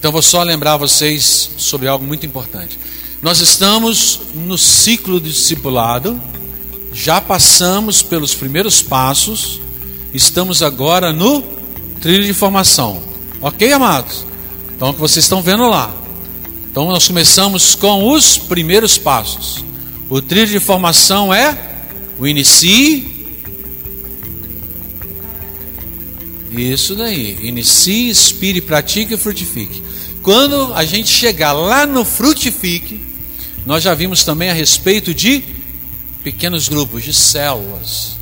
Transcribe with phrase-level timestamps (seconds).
[0.00, 2.78] Então vou só lembrar vocês sobre algo muito importante.
[3.20, 6.18] Nós estamos no ciclo de discipulado,
[6.90, 9.60] já passamos pelos primeiros passos,
[10.14, 11.42] estamos agora no
[12.00, 13.02] trilho de formação.
[13.42, 14.24] Ok, amados?
[14.74, 15.94] Então, o que vocês estão vendo lá.
[16.70, 19.62] Então, nós começamos com os primeiros passos.
[20.08, 21.58] O trilho de formação é
[22.18, 23.36] o inicie.
[26.50, 27.36] Isso daí.
[27.42, 29.89] Inicie, inspire, pratique e frutifique.
[30.22, 33.00] Quando a gente chegar lá no frutifique,
[33.64, 35.42] nós já vimos também a respeito de
[36.22, 38.16] pequenos grupos, de células.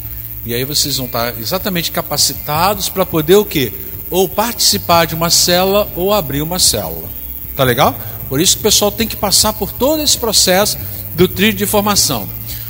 [0.46, 3.72] E aí vocês vão estar exatamente capacitados para poder o quê?
[4.10, 7.08] Ou participar de uma célula ou abrir uma célula.
[7.56, 7.98] Tá legal?
[8.28, 10.78] Por isso que o pessoal tem que passar por todo esse processo
[11.14, 12.28] do trilho de formação.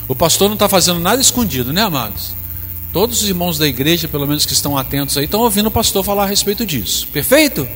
[0.09, 2.33] O pastor não está fazendo nada escondido, né, amados?
[2.93, 6.03] Todos os irmãos da igreja, pelo menos que estão atentos aí, estão ouvindo o pastor
[6.03, 7.07] falar a respeito disso.
[7.13, 7.69] Perfeito?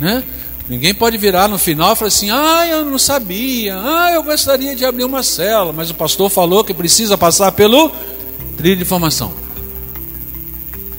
[0.00, 0.24] Né?
[0.68, 4.74] Ninguém pode virar no final e falar assim: ah, eu não sabia, ah, eu gostaria
[4.76, 7.90] de abrir uma cela, mas o pastor falou que precisa passar pelo
[8.56, 9.32] trilho de formação.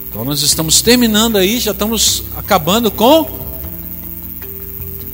[0.10, 3.40] Então nós estamos terminando aí, já estamos acabando com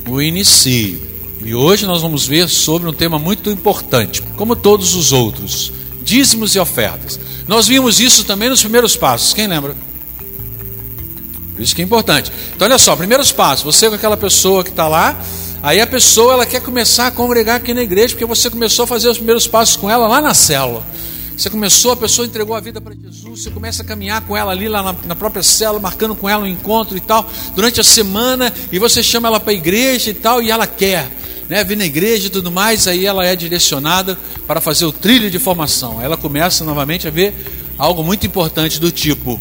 [0.08, 1.08] o inicio.
[1.42, 6.54] E hoje nós vamos ver sobre um tema muito importante, como todos os outros: dízimos
[6.54, 7.18] e ofertas.
[7.46, 9.74] Nós vimos isso também nos primeiros passos, quem lembra?
[11.60, 12.32] Isso que é importante.
[12.54, 13.64] Então, olha só, primeiros passos.
[13.64, 15.20] Você com aquela pessoa que está lá,
[15.62, 18.86] aí a pessoa ela quer começar a congregar aqui na igreja, porque você começou a
[18.86, 20.84] fazer os primeiros passos com ela lá na célula.
[21.40, 24.52] Você começou, a pessoa entregou a vida para Jesus, você começa a caminhar com ela
[24.52, 27.84] ali lá na, na, própria célula, marcando com ela um encontro e tal, durante a
[27.84, 31.08] semana, e você chama ela para a igreja e tal, e ela quer,
[31.48, 35.30] né, vir na igreja e tudo mais, aí ela é direcionada para fazer o trilho
[35.30, 35.98] de formação.
[36.02, 37.34] Ela começa novamente a ver
[37.78, 39.40] algo muito importante do tipo: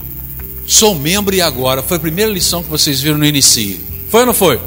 [0.70, 1.82] Sou membro e agora.
[1.82, 3.82] Foi a primeira lição que vocês viram no início.
[4.08, 4.62] Foi ou não foi?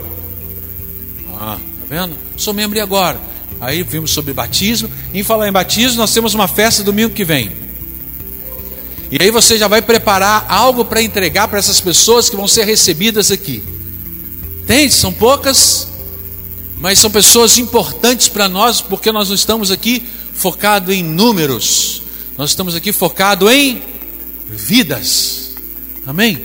[1.39, 2.19] Ah, tá vendo?
[2.37, 3.21] Sou membro e agora.
[3.61, 4.91] Aí vimos sobre batismo.
[5.15, 7.53] Em falar em batismo, nós temos uma festa domingo que vem.
[9.13, 12.65] E aí você já vai preparar algo para entregar para essas pessoas que vão ser
[12.65, 13.63] recebidas aqui.
[14.61, 14.93] Entende?
[14.93, 15.87] São poucas,
[16.79, 20.03] mas são pessoas importantes para nós, porque nós não estamos aqui
[20.35, 22.03] focado em números.
[22.37, 23.81] Nós estamos aqui focado em
[24.49, 25.42] vidas.
[26.07, 26.45] Amém?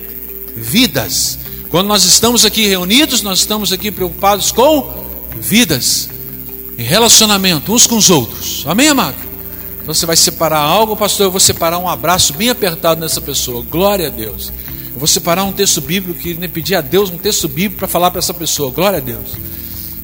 [0.56, 1.40] Vidas.
[1.70, 5.06] Quando nós estamos aqui reunidos, nós estamos aqui preocupados com
[5.40, 6.10] vidas,
[6.78, 8.64] em relacionamento uns com os outros.
[8.66, 9.16] Amém, amado?
[9.82, 11.28] Então você vai separar algo, pastor.
[11.28, 13.64] Eu vou separar um abraço bem apertado nessa pessoa.
[13.64, 14.52] Glória a Deus.
[14.94, 17.88] Eu vou separar um texto bíblico e né, pedir a Deus um texto bíblico para
[17.88, 18.72] falar para essa pessoa.
[18.72, 19.32] Glória a Deus.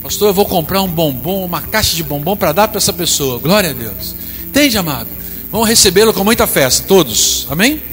[0.02, 3.40] Pastor, eu vou comprar um bombom, uma caixa de bombom para dar para essa pessoa.
[3.40, 4.16] Glória a Deus.
[4.44, 5.08] Entende, amado?
[5.52, 7.48] Vamos recebê-lo com muita festa, todos.
[7.50, 7.93] Amém?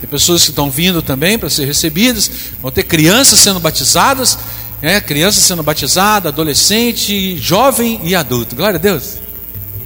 [0.00, 2.30] Tem pessoas que estão vindo também para ser recebidas,
[2.60, 4.38] vão ter crianças sendo batizadas,
[4.82, 8.54] é, crianças sendo batizadas, adolescente, jovem e adulto.
[8.54, 9.18] Glória a Deus.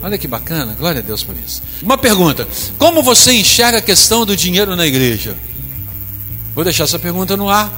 [0.03, 1.63] Olha que bacana, glória a Deus por isso.
[1.83, 5.37] Uma pergunta: como você enxerga a questão do dinheiro na igreja?
[6.55, 7.71] Vou deixar essa pergunta no ar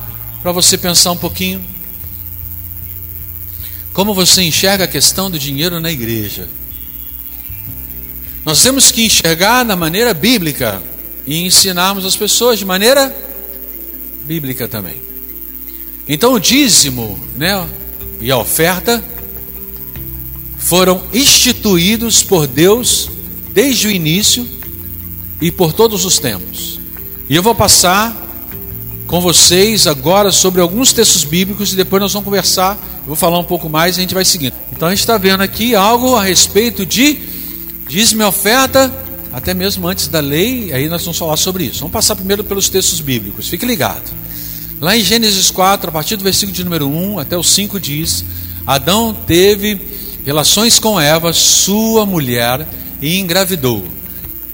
[0.42, 1.62] para você pensar um pouquinho.
[3.92, 6.48] Como você enxerga a questão do dinheiro na igreja?
[8.44, 10.82] Nós temos que enxergar da maneira bíblica
[11.27, 13.15] e ensinarmos as pessoas de maneira
[14.25, 15.00] bíblica também.
[16.09, 17.69] Então o dízimo, né,
[18.21, 19.03] e a oferta
[20.59, 23.10] foram instituídos por Deus
[23.53, 24.47] desde o início
[25.41, 26.81] e por todos os tempos.
[27.28, 28.16] E eu vou passar
[29.06, 32.78] com vocês agora sobre alguns textos bíblicos e depois nós vamos conversar.
[33.00, 34.54] Eu vou falar um pouco mais e a gente vai seguindo.
[34.72, 37.19] Então a gente está vendo aqui algo a respeito de
[37.89, 39.01] dízimo e oferta
[39.32, 41.81] até mesmo antes da lei, aí nós vamos falar sobre isso.
[41.81, 44.12] Vamos passar primeiro pelos textos bíblicos, fique ligado.
[44.80, 48.24] Lá em Gênesis 4, a partir do versículo de número 1 até o 5 diz:
[48.66, 49.80] Adão teve
[50.24, 52.66] relações com Eva, sua mulher,
[53.01, 53.84] e engravidou.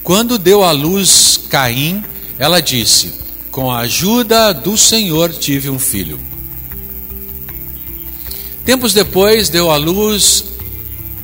[0.02, 2.04] Quando deu à luz Caim,
[2.38, 3.14] ela disse:
[3.50, 6.20] Com a ajuda do Senhor tive um filho.
[8.64, 10.44] Tempos depois deu à luz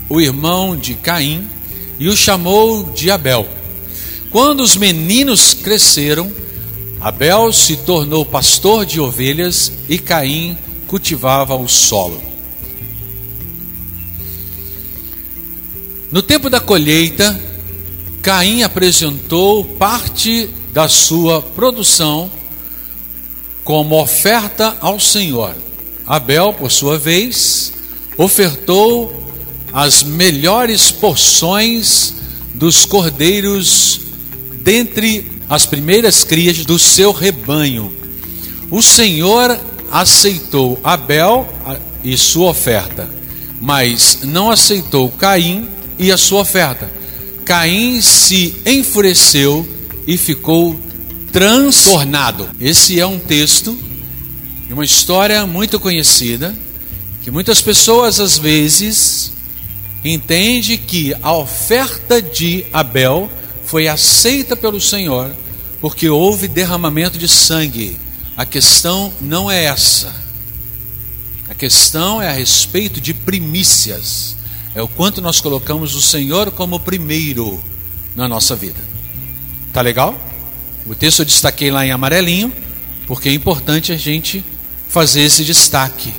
[0.09, 1.49] o irmão de Caim,
[1.99, 3.49] e o chamou de Abel.
[4.31, 6.33] Quando os meninos cresceram,
[7.01, 10.57] Abel se tornou pastor de ovelhas e Caim
[10.87, 12.21] cultivava o solo.
[16.11, 17.39] No tempo da colheita,
[18.23, 22.31] Caim apresentou parte da sua produção
[23.65, 25.55] como oferta ao Senhor.
[26.07, 27.73] Abel, por sua vez,
[28.17, 29.24] ofertou
[29.75, 32.15] as melhores porções
[32.55, 34.03] dos cordeiros
[34.63, 37.93] dentre as primeiras crias do seu rebanho.
[38.71, 39.61] O Senhor
[39.91, 41.53] aceitou Abel
[42.05, 43.13] e sua oferta,
[43.61, 45.69] mas não aceitou Caim
[45.99, 46.91] e a sua oferta.
[47.45, 49.69] Caim se enfureceu
[50.07, 50.79] e ficou
[51.33, 52.49] transtornado.
[52.61, 53.77] Esse é um texto
[54.69, 56.55] de uma história muito conhecida,
[57.23, 59.34] que muitas pessoas às vezes
[60.05, 63.31] entendem que a oferta de Abel
[63.65, 65.35] foi aceita pelo Senhor
[65.81, 67.99] porque houve derramamento de sangue.
[68.37, 70.15] A questão não é essa.
[71.47, 74.35] A questão é a respeito de primícias.
[74.75, 77.63] É o quanto nós colocamos o Senhor como primeiro
[78.17, 78.81] na nossa vida.
[79.75, 80.19] Tá legal?
[80.87, 82.51] O texto eu destaquei lá em amarelinho,
[83.07, 84.43] porque é importante a gente
[84.89, 86.15] fazer esse destaque,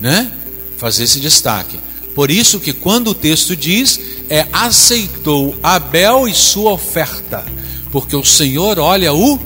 [0.00, 0.32] né?
[0.76, 1.78] Fazer esse destaque.
[2.18, 7.46] Por isso que quando o texto diz é aceitou Abel e sua oferta,
[7.92, 9.38] porque o Senhor olha o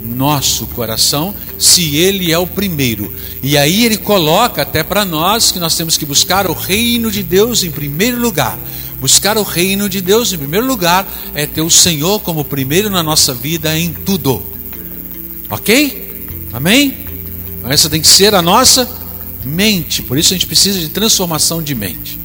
[0.00, 3.12] nosso coração, se ele é o primeiro.
[3.42, 7.24] E aí ele coloca até para nós que nós temos que buscar o reino de
[7.24, 8.56] Deus em primeiro lugar.
[9.00, 13.02] Buscar o reino de Deus em primeiro lugar é ter o Senhor como primeiro na
[13.02, 14.40] nossa vida em tudo.
[15.50, 16.28] Ok?
[16.52, 16.96] Amém?
[17.64, 18.88] Essa tem que ser a nossa
[19.44, 20.00] mente.
[20.00, 22.19] Por isso a gente precisa de transformação de mente.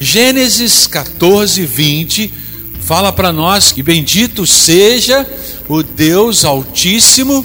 [0.00, 2.32] Gênesis 14, 20
[2.80, 5.26] fala para nós que bendito seja
[5.68, 7.44] o Deus Altíssimo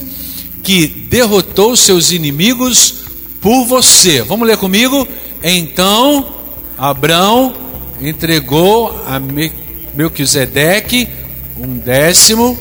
[0.61, 2.95] que derrotou seus inimigos
[3.41, 4.21] por você.
[4.21, 5.07] Vamos ler comigo?
[5.43, 6.33] Então
[6.77, 7.55] Abraão
[7.99, 9.19] entregou a
[9.95, 11.09] Melquisedeque
[11.57, 12.57] um décimo.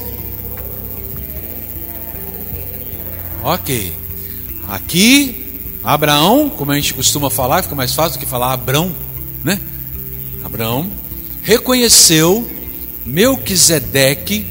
[3.45, 3.93] Ok.
[4.69, 8.95] Aqui, Abraão, como a gente costuma falar, fica mais fácil do que falar Abrão,
[9.45, 9.61] né?
[10.45, 10.91] Abraão
[11.43, 12.49] reconheceu
[13.05, 14.47] Melquisedeque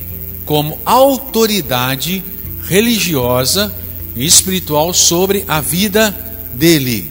[0.45, 2.23] como autoridade
[2.67, 3.73] religiosa
[4.15, 6.15] e espiritual sobre a vida
[6.53, 7.09] dele.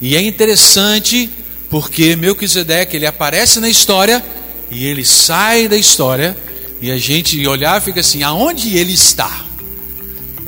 [0.00, 1.30] E é interessante
[1.70, 4.24] porque Melquisedeque ele aparece na história
[4.70, 6.36] e ele sai da história
[6.80, 9.46] e a gente olhar fica assim, aonde ele está?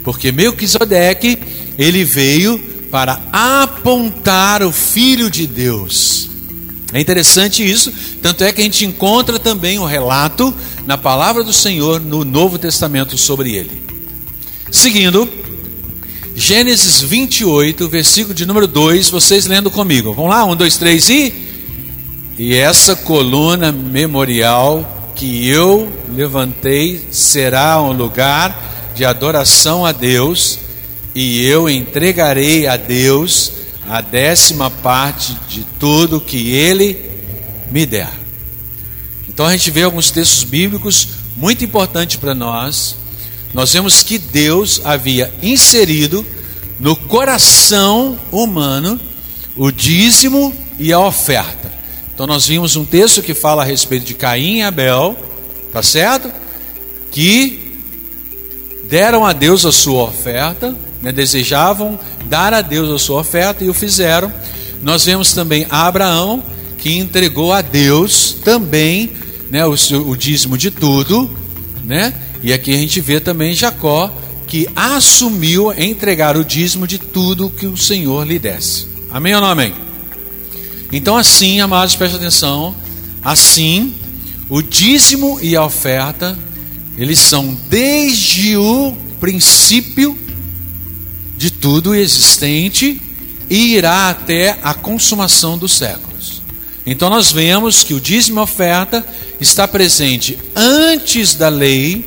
[0.05, 1.39] Porque Melquisedeque
[1.79, 2.59] ele veio
[2.91, 6.29] para apontar o filho de Deus.
[6.93, 7.93] É interessante isso,
[8.23, 10.55] tanto é que a gente encontra também o relato
[10.87, 13.83] na palavra do Senhor no Novo Testamento sobre ele.
[14.71, 15.29] Seguindo,
[16.35, 20.15] Gênesis 28, versículo de número 2, vocês lendo comigo.
[20.15, 21.35] Vamos lá, um, dois, três e.
[22.39, 30.61] E essa coluna memorial que eu levantei será um lugar de adoração a Deus,
[31.15, 33.58] e eu entregarei a Deus
[33.89, 37.11] a décima parte de tudo que Ele
[37.71, 38.13] me der.
[39.29, 42.97] Então a gente vê alguns textos bíblicos muito importantes para nós.
[43.55, 46.27] Nós vemos que Deus havia inserido
[46.79, 49.01] no coração humano
[49.57, 51.73] o dízimo e a oferta.
[52.15, 55.17] Então nós vimos um texto que fala a respeito de Caim e Abel,
[55.73, 56.31] tá certo?
[57.11, 57.83] Que
[58.89, 61.13] deram a Deus a sua oferta, né?
[61.13, 64.33] desejavam dar a Deus a sua oferta e o fizeram.
[64.83, 66.43] Nós vemos também Abraão
[66.77, 69.11] que entregou a Deus também
[69.51, 71.29] né, o, o dízimo de tudo,
[71.85, 72.15] né?
[72.43, 74.13] E aqui a gente vê também Jacó
[74.47, 78.87] que assumiu entregar o dízimo de tudo que o Senhor lhe desse.
[79.11, 79.75] Amém ou não amém?
[80.93, 82.75] Então assim, amados, preste atenção,
[83.23, 83.95] assim,
[84.49, 86.39] o dízimo e a oferta,
[86.97, 90.19] eles são desde o princípio
[91.39, 93.01] de tudo existente
[93.49, 96.43] e irá até a consumação dos séculos.
[96.85, 99.07] Então nós vemos que o dízimo oferta
[99.41, 102.05] está presente antes da lei,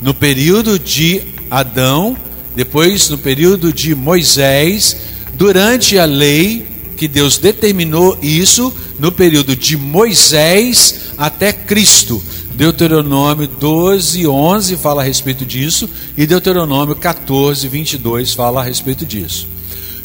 [0.00, 2.16] no período de Adão,
[2.56, 4.96] depois no período de Moisés,
[5.34, 12.22] durante a lei, que Deus determinou isso, no período de Moisés até Cristo.
[12.58, 19.46] Deuteronômio 12, 11 fala a respeito disso, e Deuteronômio 14, 22 fala a respeito disso.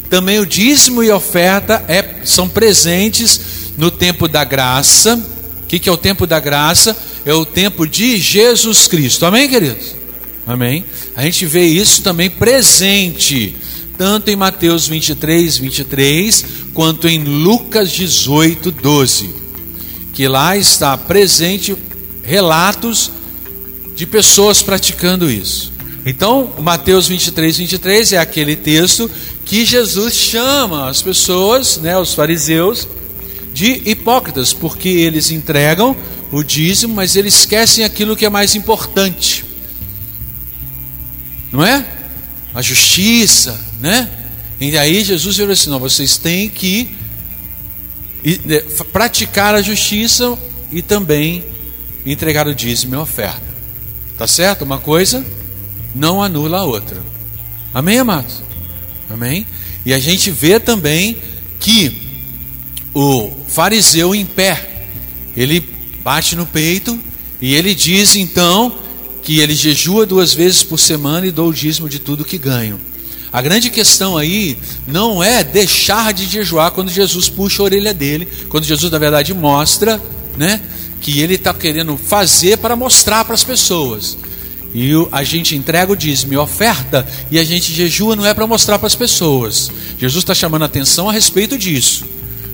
[0.08, 5.88] Também o dízimo e oferta é, são presentes no tempo da graça, o que, que
[5.88, 6.96] é o tempo da graça?
[7.26, 9.26] É o tempo de Jesus Cristo.
[9.26, 9.96] Amém, queridos?
[10.46, 10.84] Amém.
[11.16, 13.56] A gente vê isso também presente,
[13.98, 19.42] tanto em Mateus 23, 23, quanto em Lucas 18, 12.
[20.12, 21.74] Que lá está presente
[22.24, 23.10] relatos
[23.94, 25.72] de pessoas praticando isso.
[26.06, 29.10] Então, Mateus 23, 23 é aquele texto
[29.44, 32.88] que Jesus chama as pessoas, né, os fariseus,
[33.52, 35.96] de hipócritas, porque eles entregam
[36.32, 39.44] o dízimo, mas eles esquecem aquilo que é mais importante.
[41.52, 41.86] Não é?
[42.54, 44.08] a justiça, né?
[44.60, 46.88] E aí Jesus falou assim: não, vocês têm que
[48.44, 48.60] né,
[48.92, 50.38] praticar a justiça
[50.70, 51.44] e também
[52.04, 53.54] entregar o dízimo e a oferta.
[54.16, 54.62] Tá certo?
[54.62, 55.24] Uma coisa
[55.94, 57.02] não anula a outra.
[57.72, 58.42] Amém, amados?
[59.10, 59.46] Amém?
[59.84, 61.18] E a gente vê também
[61.58, 62.00] que
[62.94, 64.86] o fariseu em pé,
[65.36, 65.60] ele
[66.02, 66.98] bate no peito
[67.40, 68.78] e ele diz então
[69.22, 72.80] que ele jejua duas vezes por semana e dou o dízimo de tudo que ganho.
[73.32, 74.56] A grande questão aí
[74.86, 79.34] não é deixar de jejuar quando Jesus puxa a orelha dele, quando Jesus na verdade
[79.34, 80.00] mostra,
[80.36, 80.60] né,
[81.04, 84.16] que ele está querendo fazer para mostrar para as pessoas.
[84.74, 88.46] E a gente entrega o dízimo e oferta e a gente jejua não é para
[88.46, 89.70] mostrar para as pessoas.
[89.98, 92.06] Jesus está chamando atenção a respeito disso.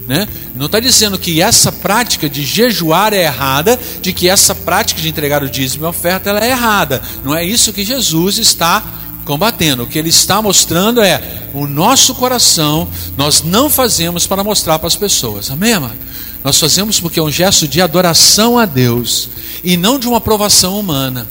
[0.08, 0.26] Né?
[0.56, 5.08] Não está dizendo que essa prática de jejuar é errada, de que essa prática de
[5.08, 7.00] entregar o dízimo e oferta ela é errada.
[7.24, 8.82] Não é isso que Jesus está
[9.24, 9.84] combatendo.
[9.84, 11.22] O que ele está mostrando é
[11.54, 15.52] o nosso coração, nós não fazemos para mostrar para as pessoas.
[15.52, 16.09] Amém, amado?
[16.42, 19.28] Nós fazemos porque é um gesto de adoração a Deus
[19.62, 21.26] e não de uma aprovação humana.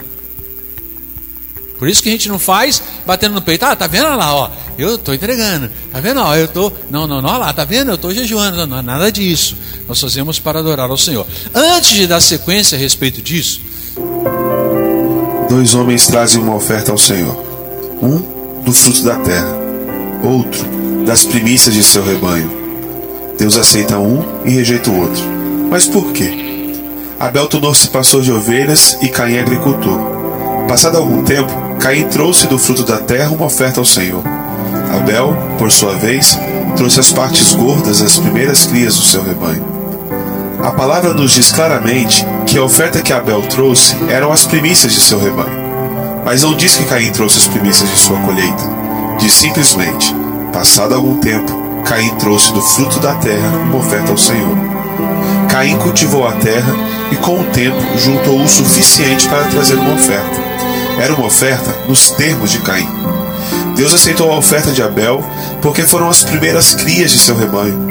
[1.79, 3.63] Por isso que a gente não faz batendo no peito.
[3.63, 5.71] Ah, tá vendo lá, ó, eu estou entregando.
[5.91, 6.19] Tá vendo?
[6.19, 7.89] Ó, eu tô, não, não, não, lá, tá vendo?
[7.89, 8.67] Eu estou jejuando.
[8.67, 9.55] Não é nada disso.
[9.87, 11.25] Nós fazemos para adorar ao Senhor.
[11.55, 13.61] Antes de dar sequência a respeito disso,
[15.49, 17.41] dois homens trazem uma oferta ao Senhor.
[18.01, 19.57] Um do fruto da terra,
[20.21, 22.58] outro das primícias de seu rebanho.
[23.39, 25.23] Deus aceita um e rejeita o outro.
[25.69, 26.75] Mas por quê?
[27.17, 29.97] Abel tornou-se pastor de ovelhas e Caim agricultor.
[30.67, 34.21] Passado algum tempo, Caim trouxe do fruto da terra uma oferta ao Senhor.
[34.93, 36.37] Abel, por sua vez,
[36.75, 39.65] trouxe as partes gordas das primeiras crias do seu rebanho.
[40.61, 44.99] A palavra nos diz claramente que a oferta que Abel trouxe eram as primícias de
[44.99, 45.69] seu rebanho.
[46.25, 48.63] Mas não diz que Caim trouxe as primícias de sua colheita.
[49.17, 50.13] Diz simplesmente:
[50.51, 54.57] passado algum tempo, Caim trouxe do fruto da terra uma oferta ao Senhor.
[55.49, 56.73] Caim cultivou a terra
[57.11, 60.39] e, com o tempo, juntou o suficiente para trazer uma oferta.
[60.99, 62.87] Era uma oferta nos termos de Caim.
[63.75, 65.23] Deus aceitou a oferta de Abel
[65.61, 67.87] porque foram as primeiras crias de seu rebanho.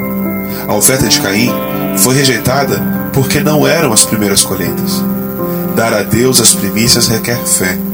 [0.67, 1.51] A oferta de Caim
[1.97, 2.79] foi rejeitada
[3.11, 5.03] porque não eram as primeiras colheitas.
[5.75, 7.88] Dar a Deus as primícias requer fé.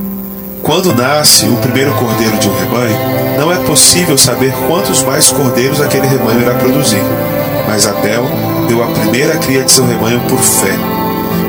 [0.66, 2.98] Quando nasce o primeiro cordeiro de um rebanho,
[3.38, 7.04] não é possível saber quantos mais cordeiros aquele rebanho irá produzir.
[7.68, 8.26] Mas Abel
[8.68, 10.76] deu a primeira cria de seu rebanho por fé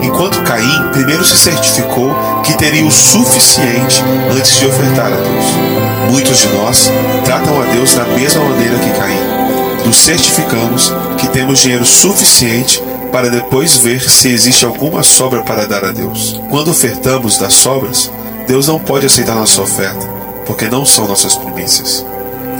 [0.02, 6.10] enquanto Caim primeiro se certificou que teria o suficiente antes de ofertar a Deus.
[6.10, 6.92] Muitos de nós
[7.24, 9.84] tratam a Deus da mesma maneira que Caim.
[9.86, 15.84] Nos certificamos que temos dinheiro suficiente para depois ver se existe alguma sobra para dar
[15.84, 16.40] a Deus.
[16.50, 18.10] Quando ofertamos das sobras,
[18.46, 20.06] Deus não pode aceitar nossa oferta,
[20.46, 22.06] porque não são nossas primícias.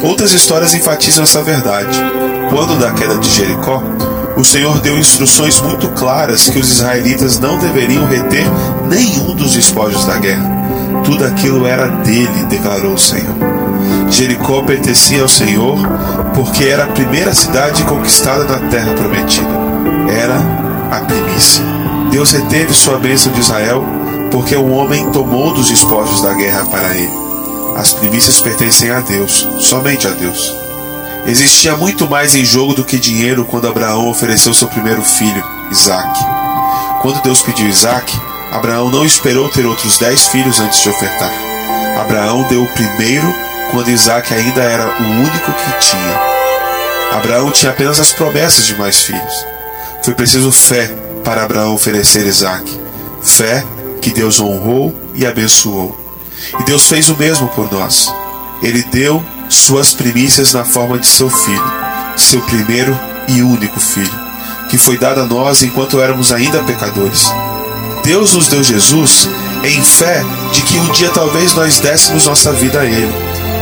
[0.02, 1.98] Outras histórias enfatizam essa verdade.
[2.50, 3.82] Quando da queda de Jericó,
[4.36, 8.44] o Senhor deu instruções muito claras que os israelitas não deveriam reter
[8.88, 10.50] nenhum dos despojos da guerra.
[11.04, 13.34] Tudo aquilo era dele, declarou o Senhor.
[14.10, 15.78] Jericó pertencia ao Senhor
[16.34, 19.48] porque era a primeira cidade conquistada na terra prometida.
[20.10, 20.36] Era
[20.90, 21.64] a primícia.
[22.10, 23.84] Deus reteve sua bênção de Israel
[24.30, 27.12] porque o homem tomou dos despojos da guerra para ele.
[27.76, 30.54] As primícias pertencem a Deus, somente a Deus.
[31.26, 36.18] Existia muito mais em jogo do que dinheiro quando Abraão ofereceu seu primeiro filho, Isaac.
[37.02, 38.12] Quando Deus pediu Isaac,
[38.50, 41.33] Abraão não esperou ter outros dez filhos antes de ofertar.
[42.00, 43.26] Abraão deu o primeiro
[43.73, 46.21] quando Isaac ainda era o único que tinha.
[47.12, 49.47] Abraão tinha apenas as promessas de mais filhos.
[50.02, 50.87] Foi preciso fé
[51.25, 52.80] para Abraão oferecer Isaac.
[53.23, 53.64] Fé
[54.06, 55.98] que Deus honrou e abençoou.
[56.60, 58.08] E Deus fez o mesmo por nós.
[58.62, 61.72] Ele deu suas primícias na forma de seu filho,
[62.16, 62.96] seu primeiro
[63.26, 64.14] e único filho,
[64.70, 67.28] que foi dado a nós enquanto éramos ainda pecadores.
[68.04, 69.28] Deus nos deu Jesus
[69.64, 70.22] em fé
[70.52, 73.12] de que um dia talvez nós dessemos nossa vida a Ele.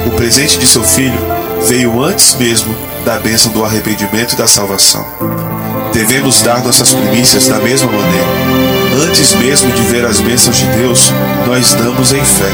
[0.06, 1.18] O presente de seu filho
[1.66, 5.06] veio antes mesmo da bênção do arrependimento e da salvação.
[5.94, 8.63] Devemos dar nossas primícias da mesma maneira.
[9.02, 11.10] Antes mesmo de ver as bênçãos de Deus,
[11.46, 12.50] nós damos em fé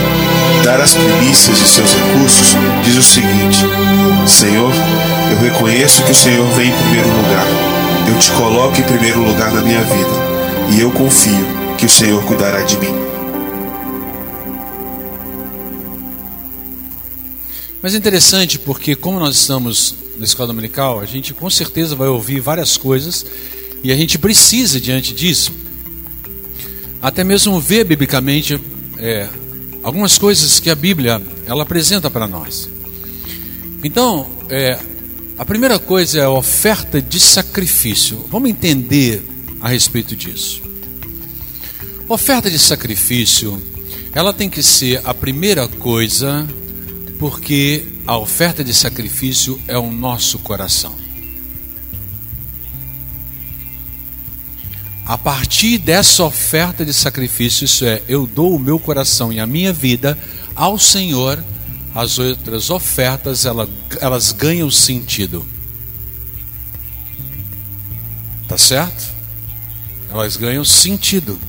[0.65, 3.59] dar as primícias de seus recursos, diz o seguinte:
[4.27, 4.73] Senhor,
[5.31, 7.47] eu reconheço que o Senhor vem em primeiro lugar.
[8.09, 12.25] Eu te coloco em primeiro lugar na minha vida e eu confio que o Senhor
[12.25, 12.95] cuidará de mim.
[17.83, 22.09] Mas é interessante porque, como nós estamos na escola dominical, a gente com certeza vai
[22.09, 23.27] ouvir várias coisas
[23.83, 25.53] e a gente precisa, diante disso,
[27.01, 28.61] até mesmo ver biblicamente
[28.99, 29.29] é,
[29.83, 32.69] algumas coisas que a Bíblia ela apresenta para nós.
[33.83, 34.79] Então, é,
[35.39, 38.27] a primeira coisa é a oferta de sacrifício.
[38.29, 39.23] Vamos entender
[39.61, 40.63] a respeito disso.
[42.09, 43.63] Oferta de sacrifício,
[44.13, 46.47] ela tem que ser a primeira coisa,
[47.19, 50.95] porque a oferta de sacrifício é o nosso coração.
[55.11, 59.47] A partir dessa oferta de sacrifício, isso é, eu dou o meu coração e a
[59.47, 60.17] minha vida
[60.55, 61.43] ao Senhor,
[61.93, 63.69] as outras ofertas elas,
[64.01, 65.45] elas ganham sentido.
[68.47, 69.13] Tá certo?
[70.13, 71.41] Elas ganham sentido.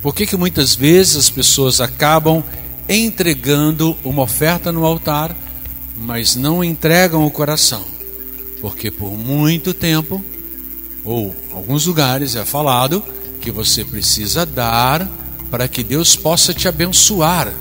[0.00, 2.42] Por que, que muitas vezes as pessoas acabam
[2.88, 5.36] entregando uma oferta no altar,
[5.98, 7.84] mas não entregam o coração?
[8.58, 10.24] Porque por muito tempo,
[11.04, 13.02] ou alguns lugares é falado
[13.40, 15.10] que você precisa dar
[15.50, 17.52] para que Deus possa te abençoar.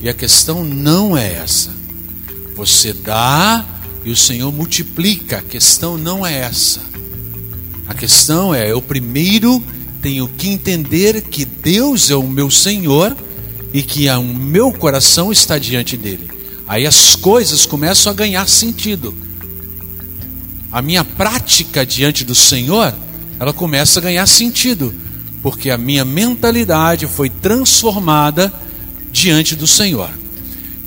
[0.00, 1.74] E a questão não é essa.
[2.54, 3.64] Você dá
[4.04, 5.38] e o Senhor multiplica.
[5.38, 6.80] A questão não é essa.
[7.88, 9.62] A questão é: eu primeiro
[10.02, 13.16] tenho que entender que Deus é o meu Senhor
[13.72, 16.30] e que o meu coração está diante dele.
[16.66, 19.14] Aí as coisas começam a ganhar sentido.
[20.74, 22.92] A minha prática diante do Senhor,
[23.38, 24.92] ela começa a ganhar sentido,
[25.40, 28.52] porque a minha mentalidade foi transformada
[29.12, 30.10] diante do Senhor.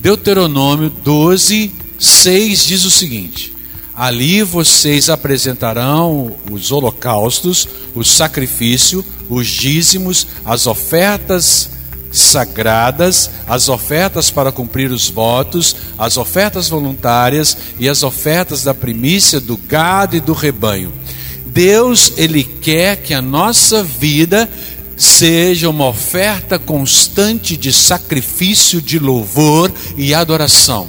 [0.02, 3.54] Deuteronômio 12, 6 diz o seguinte:
[3.96, 7.66] Ali vocês apresentarão os holocaustos,
[7.96, 11.77] o sacrifício, os dízimos, as ofertas
[12.12, 19.40] sagradas, as ofertas para cumprir os votos, as ofertas voluntárias e as ofertas da primícia
[19.40, 20.94] do gado e do rebanho.
[21.46, 24.50] Deus, ele quer que a nossa vida
[24.96, 30.88] seja uma oferta constante de sacrifício, de louvor e adoração.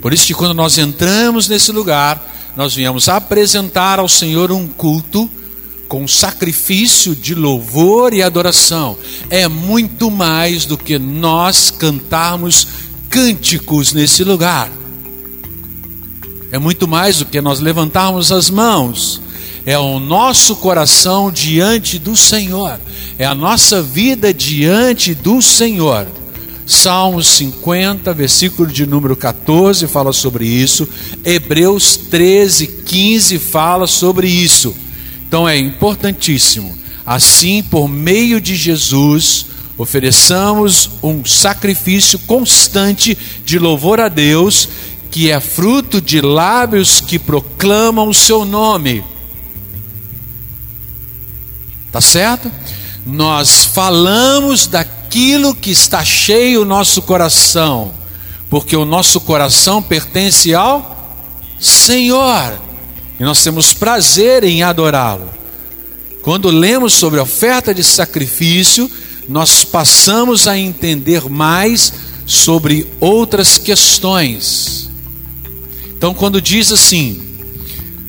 [0.00, 5.28] Por isso que quando nós entramos nesse lugar, nós viemos apresentar ao Senhor um culto
[5.88, 8.96] com sacrifício de louvor e adoração.
[9.30, 12.66] É muito mais do que nós cantarmos
[13.08, 14.70] cânticos nesse lugar.
[16.50, 19.20] É muito mais do que nós levantarmos as mãos.
[19.64, 22.80] É o nosso coração diante do Senhor.
[23.18, 26.06] É a nossa vida diante do Senhor.
[26.66, 30.88] Salmos 50, versículo de número 14 fala sobre isso.
[31.24, 34.74] Hebreus 13, 15 fala sobre isso.
[35.26, 36.76] Então é importantíssimo.
[37.04, 39.46] Assim, por meio de Jesus,
[39.78, 44.68] ofereçamos um sacrifício constante de louvor a Deus,
[45.10, 49.04] que é fruto de lábios que proclamam o seu nome.
[51.92, 52.50] Tá certo?
[53.04, 54.84] Nós falamos da
[55.16, 57.94] aquilo que está cheio o nosso coração,
[58.50, 60.94] porque o nosso coração pertence ao
[61.58, 62.60] Senhor,
[63.18, 65.30] e nós temos prazer em adorá-lo.
[66.22, 68.90] Quando lemos sobre a oferta de sacrifício,
[69.28, 71.92] nós passamos a entender mais
[72.26, 74.90] sobre outras questões.
[75.96, 77.22] Então, quando diz assim,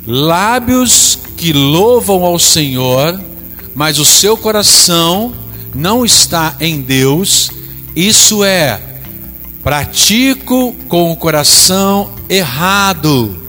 [0.05, 3.21] lábios que louvam ao Senhor,
[3.75, 5.33] mas o seu coração
[5.73, 7.51] não está em Deus,
[7.95, 8.81] isso é,
[9.63, 13.46] pratico com o coração errado.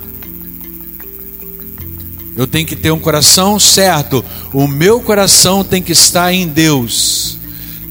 [2.38, 7.36] Eu tenho que ter um coração certo, o meu coração tem que estar em Deus,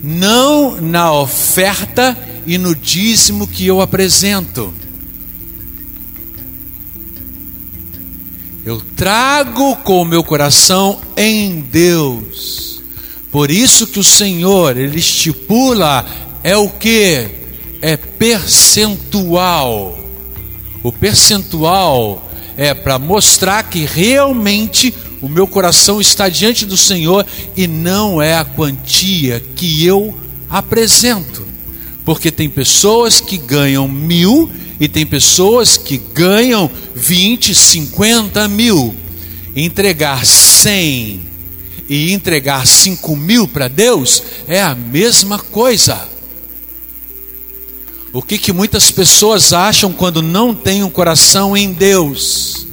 [0.01, 4.73] não na oferta e no dízimo que eu apresento.
[8.65, 12.81] Eu trago com o meu coração em Deus.
[13.29, 16.05] Por isso que o Senhor, ele estipula
[16.41, 17.29] é o que?
[17.81, 19.99] É percentual.
[20.81, 22.26] O percentual
[22.57, 28.35] é para mostrar que realmente o meu coração está diante do Senhor e não é
[28.35, 30.13] a quantia que eu
[30.49, 31.45] apresento.
[32.03, 38.95] Porque tem pessoas que ganham mil e tem pessoas que ganham 20, 50 mil.
[39.55, 41.21] Entregar 100
[41.89, 46.16] e entregar cinco mil para Deus é a mesma coisa.
[48.17, 52.65] O que, que muitas pessoas acham quando não têm um coração em Deus?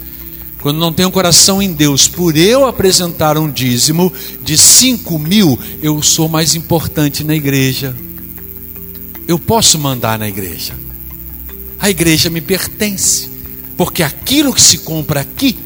[0.63, 4.11] Quando não tem um coração em Deus, por eu apresentar um dízimo
[4.43, 7.95] de cinco mil, eu sou mais importante na igreja.
[9.29, 10.73] Eu posso mandar na igreja.
[11.79, 13.29] A igreja me pertence,
[13.77, 15.59] porque aquilo que se compra aqui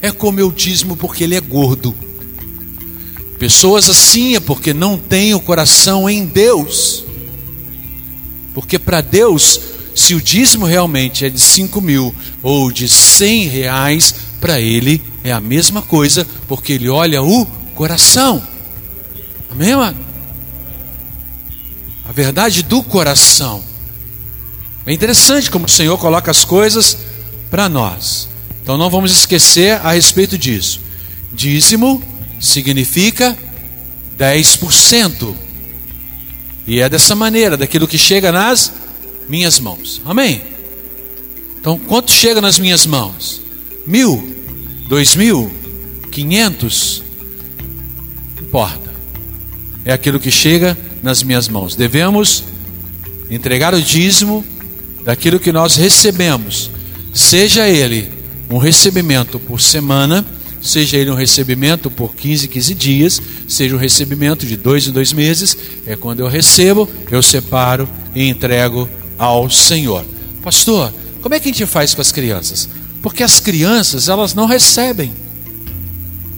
[0.00, 1.92] é como eu dízimo, porque ele é gordo.
[3.36, 7.03] Pessoas assim é porque não têm o coração em Deus.
[8.54, 9.60] Porque para Deus,
[9.94, 15.32] se o dízimo realmente é de 5 mil ou de 100 reais, para Ele é
[15.32, 18.42] a mesma coisa, porque Ele olha o coração.
[19.50, 19.98] Amém, mano?
[22.08, 23.62] A verdade do coração.
[24.86, 26.96] É interessante como o Senhor coloca as coisas
[27.50, 28.28] para nós.
[28.62, 30.80] Então não vamos esquecer a respeito disso.
[31.32, 32.02] Dízimo
[32.38, 33.36] significa
[34.18, 35.34] 10%.
[36.66, 38.72] E é dessa maneira, daquilo que chega nas
[39.28, 40.00] minhas mãos.
[40.04, 40.42] Amém?
[41.60, 43.40] Então, quanto chega nas minhas mãos?
[43.86, 44.34] Mil?
[44.88, 45.52] Dois mil?
[46.10, 47.02] Quinhentos?
[48.36, 48.92] Não importa.
[49.84, 51.74] É aquilo que chega nas minhas mãos.
[51.74, 52.44] Devemos
[53.30, 54.44] entregar o dízimo
[55.04, 56.70] daquilo que nós recebemos,
[57.12, 58.10] seja ele
[58.50, 60.24] um recebimento por semana,
[60.64, 65.12] seja ele um recebimento por 15, 15 dias, seja um recebimento de dois em dois
[65.12, 70.04] meses, é quando eu recebo, eu separo e entrego ao Senhor.
[70.42, 72.66] Pastor, como é que a gente faz com as crianças?
[73.02, 75.12] Porque as crianças, elas não recebem.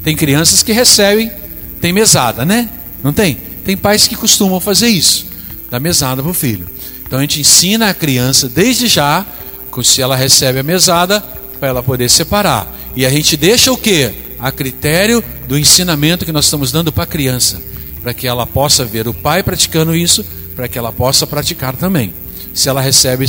[0.03, 1.31] Tem crianças que recebem,
[1.81, 2.69] tem mesada, né?
[3.05, 3.39] Não tem?
[3.65, 5.27] Tem pais que costumam fazer isso,
[5.71, 6.67] dar mesada para o filho.
[7.07, 9.25] Então a gente ensina a criança desde já,
[9.85, 11.21] se ela recebe a mesada,
[11.61, 12.75] para ela poder separar.
[12.97, 14.11] E a gente deixa o que?
[14.39, 17.61] A critério do ensinamento que nós estamos dando para a criança,
[18.03, 20.25] para que ela possa ver o pai praticando isso,
[20.57, 22.15] para que ela possa praticar também.
[22.55, 23.27] Se ela recebe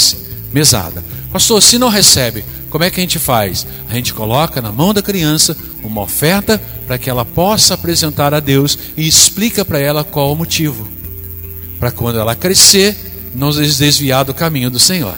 [0.53, 1.03] mesada.
[1.31, 3.67] Pastor, se não recebe, como é que a gente faz?
[3.89, 8.39] A gente coloca na mão da criança uma oferta para que ela possa apresentar a
[8.39, 10.87] Deus e explica para ela qual o motivo.
[11.79, 12.95] Para quando ela crescer,
[13.35, 15.17] não desviar do caminho do Senhor.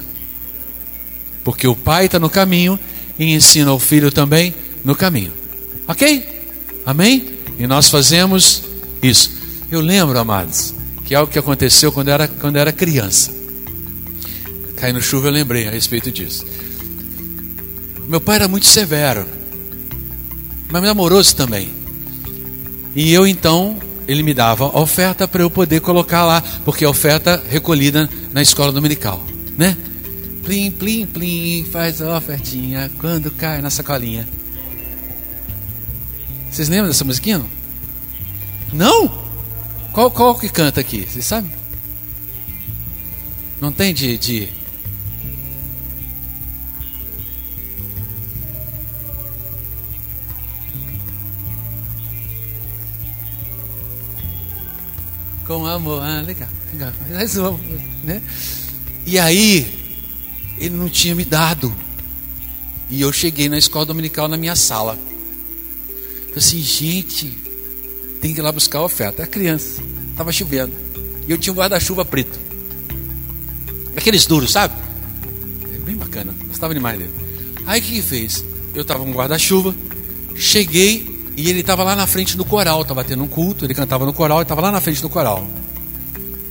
[1.44, 2.78] Porque o pai está no caminho
[3.20, 5.34] e ensina o filho também no caminho.
[5.88, 6.26] Ok?
[6.86, 7.38] Amém?
[7.60, 8.64] E nós fazemos
[9.04, 9.32] isso.
[9.70, 10.74] Eu lembro, amados,
[11.06, 13.32] que é algo que aconteceu quando era, quando era criança.
[14.78, 16.46] Caindo chuva, eu lembrei a respeito disso.
[18.08, 19.28] Meu pai era muito severo,
[20.72, 21.70] mas amoroso também.
[22.96, 23.78] E eu então,
[24.08, 28.72] ele me dava oferta para eu poder colocar lá, porque a oferta recolhida na escola
[28.72, 29.24] dominical,
[29.58, 29.78] né?
[30.50, 34.28] Plim, plim, plim, faz a ofertinha quando cai na sacolinha.
[36.50, 37.46] Vocês lembram dessa musiquinha?
[38.74, 39.08] Não?
[39.94, 41.06] Qual, qual que canta aqui?
[41.08, 41.52] Vocês sabem?
[43.62, 44.50] Não tem de, de
[55.46, 56.02] com amor.
[56.02, 57.60] Ah, legal, legal.
[58.04, 58.20] Né?
[59.06, 59.79] E aí,
[60.60, 61.74] ele não tinha me dado.
[62.90, 64.98] E eu cheguei na escola dominical na minha sala.
[66.28, 67.38] Falei assim, gente,
[68.22, 69.22] tem que ir lá buscar a oferta.
[69.22, 70.74] Era criança, estava chovendo.
[71.28, 72.40] E eu tinha um guarda-chuva preto.
[73.96, 74.74] Aqueles duros, sabe?
[75.74, 77.12] É bem bacana, gostava demais dele.
[77.66, 78.44] Aí o que, que fez?
[78.74, 79.76] Eu estava com um guarda-chuva,
[80.36, 84.06] cheguei e ele estava lá na frente do coral, estava tendo um culto, ele cantava
[84.06, 85.48] no coral, e estava lá na frente do coral.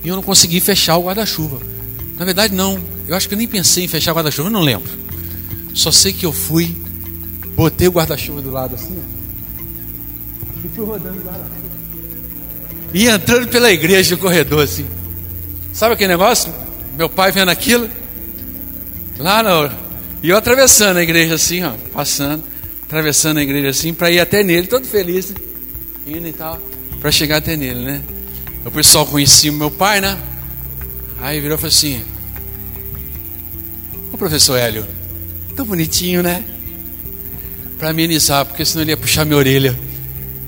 [0.03, 1.59] E eu não consegui fechar o guarda-chuva.
[2.17, 2.79] Na verdade, não.
[3.09, 4.87] Eu acho que eu nem pensei em fechar o guarda-chuva, não lembro.
[5.73, 6.77] Só sei que eu fui,
[7.55, 11.69] botei o guarda-chuva do lado assim, ó, e fui rodando o guarda-chuva.
[12.93, 14.85] E entrando pela igreja no corredor assim.
[15.73, 16.53] Sabe aquele negócio?
[16.95, 17.89] Meu pai vendo aquilo,
[19.17, 19.71] lá no.
[20.21, 22.43] E eu atravessando a igreja assim, ó, passando,
[22.83, 25.35] atravessando a igreja assim, para ir até nele, todo feliz, né?
[26.05, 26.61] indo e tal,
[27.01, 28.03] para chegar até nele, né?
[28.63, 30.15] O pessoal conhecia o meu pai, né?
[31.19, 32.03] Aí virou e falou assim:
[34.19, 34.85] professor Hélio,
[35.55, 36.43] tão bonitinho, né?
[37.79, 39.79] Para amenizar, porque senão ele ia puxar minha orelha.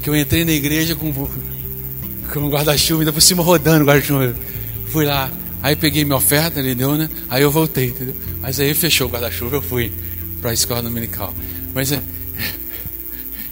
[0.04, 4.36] Que eu entrei na igreja com, com um guarda-chuva, ainda por cima rodando o guarda-chuva.
[4.92, 5.32] Fui lá,
[5.64, 7.10] aí peguei minha oferta, ele deu, né?
[7.30, 8.16] Aí eu voltei, entendeu?
[8.42, 9.92] Mas aí fechou o guarda-chuva, eu fui
[10.42, 11.34] para a escola dominical.
[11.74, 12.02] Mas é,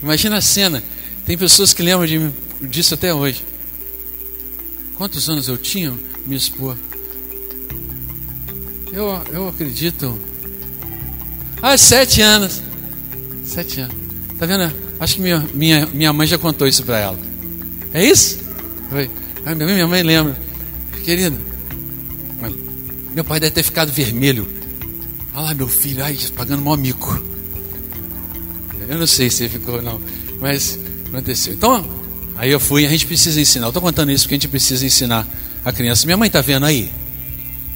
[0.03, 0.83] imagina a cena,
[1.25, 2.29] tem pessoas que lembram de,
[2.67, 3.43] disso até hoje.
[4.95, 5.93] Quantos anos eu tinha,
[6.25, 6.75] me expor?
[8.91, 10.19] Eu, eu acredito.
[11.61, 12.61] Ah, sete anos.
[13.43, 13.95] Sete anos.
[14.37, 14.73] Tá vendo?
[14.99, 17.19] Acho que minha, minha, minha mãe já contou isso para ela.
[17.93, 18.39] É isso?
[18.89, 19.09] Foi.
[19.45, 20.37] Ah, minha mãe lembra.
[21.03, 21.37] Querido,
[23.13, 24.47] meu pai deve ter ficado vermelho.
[25.33, 27.21] Olha lá, meu filho, ai, pagando mó mico.
[28.87, 30.01] Eu não sei se ele ficou, não.
[30.39, 31.53] Mas aconteceu.
[31.53, 31.85] Então,
[32.35, 33.65] aí eu fui, a gente precisa ensinar.
[33.65, 35.27] Eu estou contando isso porque a gente precisa ensinar
[35.63, 36.05] a criança.
[36.05, 36.91] Minha mãe está vendo aí?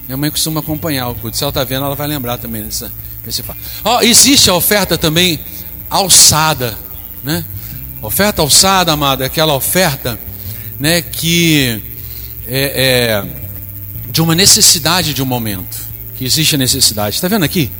[0.06, 1.36] Minha mãe costuma acompanhar o culto.
[1.36, 2.92] Se ela está vendo, ela vai lembrar também dessa,
[3.24, 3.58] desse fato.
[3.84, 5.40] Oh, existe a oferta também
[5.88, 6.78] alçada,
[7.22, 7.44] né?
[8.02, 10.18] Oferta alçada, amado, é aquela oferta
[10.78, 11.82] né, que
[12.46, 13.44] é, é
[14.10, 15.82] de uma necessidade de um momento.
[16.16, 17.16] Que existe a necessidade.
[17.16, 17.72] Está vendo aqui?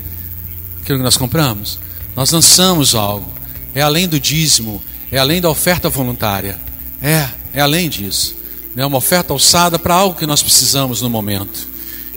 [0.82, 1.78] Aquilo que nós compramos?
[2.16, 3.32] Nós lançamos algo.
[3.74, 4.82] É além do dízimo,
[5.12, 6.58] é além da oferta voluntária.
[7.00, 8.34] É, é além disso.
[8.76, 11.73] É uma oferta alçada para algo que nós precisamos no momento.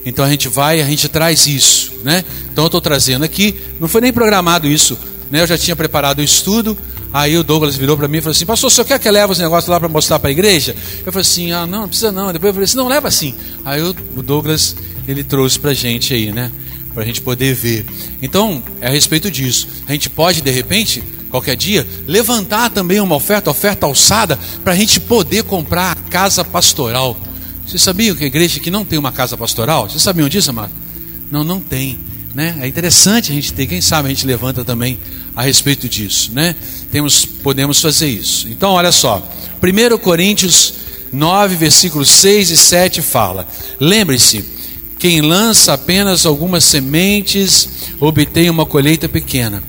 [0.07, 2.23] Então a gente vai, a gente traz isso, né?
[2.49, 4.97] Então eu estou trazendo aqui, não foi nem programado isso,
[5.29, 5.41] né?
[5.41, 6.77] Eu já tinha preparado o estudo,
[7.11, 9.11] aí o Douglas virou para mim e falou assim: Pastor, o senhor quer que eu
[9.11, 10.73] leve os negócios lá para mostrar para a igreja?
[11.05, 12.31] Eu falei assim: Ah, não, não precisa não.
[12.31, 13.35] Depois eu falei assim: Não, leva assim.
[13.65, 13.93] Aí o,
[14.23, 16.53] Douglas, ele trouxe para gente aí, né?
[16.93, 17.85] Para a gente poder ver.
[18.21, 19.67] Então, é a respeito disso.
[19.89, 24.75] A gente pode, de repente, qualquer dia, levantar também uma oferta, oferta alçada, para a
[24.77, 27.17] gente poder comprar a casa pastoral
[27.67, 29.89] vocês sabiam que a igreja que não tem uma casa pastoral?
[29.89, 30.71] Vocês sabiam disso, amado?
[31.29, 31.99] Não, não tem.
[32.33, 32.55] Né?
[32.61, 34.97] É interessante a gente ter, quem sabe a gente levanta também
[35.35, 36.31] a respeito disso.
[36.33, 36.55] Né?
[36.93, 38.47] Temos, podemos fazer isso.
[38.47, 39.27] Então, olha só.
[39.61, 40.75] 1 Coríntios
[41.11, 43.45] 9, versículos 6 e 7 fala:
[43.81, 44.45] Lembre-se,
[44.97, 47.67] quem lança apenas algumas sementes
[47.99, 49.61] obtém uma colheita pequena,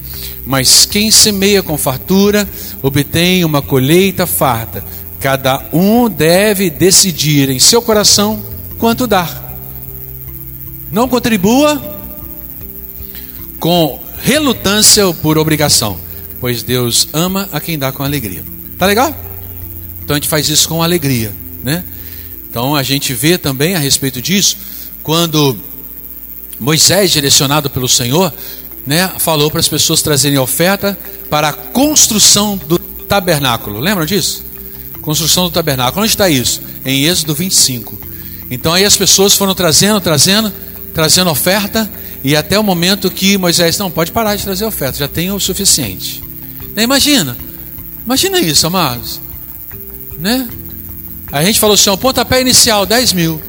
[0.47, 2.49] mas quem semeia com fartura
[2.81, 4.85] obtém uma colheita farta.
[5.21, 8.43] Cada um deve decidir em seu coração
[8.79, 9.57] quanto dar.
[10.91, 11.81] Não contribua
[13.59, 15.99] com relutância ou por obrigação,
[16.41, 18.45] pois Deus ama a quem dá com alegria.
[18.79, 19.15] Tá legal?
[20.05, 21.85] Então a gente faz isso com alegria, né?
[22.49, 24.57] Então a gente vê também a respeito disso
[25.03, 25.59] quando
[26.59, 28.33] Moisés, direcionado pelo Senhor,
[28.87, 33.81] né, falou para as pessoas trazerem oferta para a construção do tabernáculo.
[33.81, 34.48] Lembram disso?
[35.03, 36.03] Construção do tabernáculo.
[36.03, 36.63] Onde está isso?
[36.85, 37.99] Em Êxodo 25.
[38.51, 40.53] Então aí as pessoas foram trazendo, trazendo,
[40.95, 41.91] trazendo oferta,
[42.25, 45.39] e até o momento que Moisés, não, pode parar de trazer oferta, já tem o
[45.39, 46.23] suficiente.
[46.75, 46.83] Né?
[46.83, 47.37] Imagina,
[48.05, 49.21] imagina isso, amados.
[50.19, 50.49] Né?
[51.31, 53.41] A gente falou assim, o pontapé inicial, 10 mil.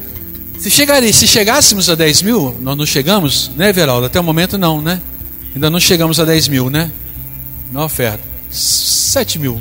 [0.58, 4.06] Se, chegaria, se chegássemos a 10 mil, nós não chegamos, né, Veraldo?
[4.06, 5.00] Até o momento não, né?
[5.54, 6.92] Ainda não chegamos a 10 mil, né?
[7.72, 8.22] Na oferta.
[8.50, 9.60] 7 mil.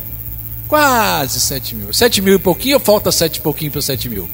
[0.69, 1.91] Quase 7 mil.
[1.91, 4.29] 7 mil e pouquinho ou falta 7 e pouquinho para 7 mil?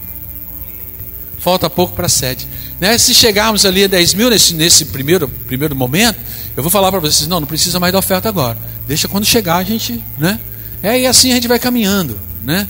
[1.40, 2.46] Falta pouco para 7.
[2.78, 2.98] Né?
[2.98, 6.20] Se chegarmos ali a 10 mil nesse, nesse primeiro, primeiro momento,
[6.58, 8.58] eu vou falar para vocês: não, não precisa mais da oferta agora.
[8.86, 10.04] Deixa quando chegar a gente.
[10.18, 10.38] Né?
[10.84, 12.20] É, e assim a gente vai caminhando.
[12.44, 12.68] Né?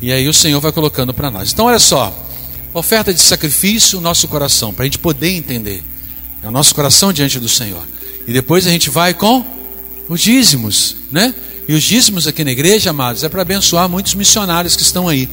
[0.00, 1.52] E aí o Senhor vai colocando para nós.
[1.52, 2.16] Então, olha só:
[2.72, 5.82] oferta de sacrifício, o nosso coração, para a gente poder entender.
[6.44, 7.82] É o nosso coração diante do Senhor.
[8.24, 9.44] E depois a gente vai com
[10.08, 11.34] os dízimos, né?
[11.70, 15.28] E os dízimos aqui na igreja, amados, é para abençoar muitos missionários que estão aí.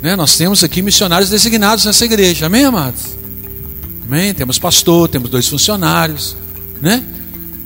[0.00, 0.16] Né?
[0.16, 3.02] Nós temos aqui missionários designados nessa igreja, amém, amados?
[4.06, 4.32] Amém?
[4.32, 6.38] Temos pastor, temos dois funcionários,
[6.80, 7.04] né?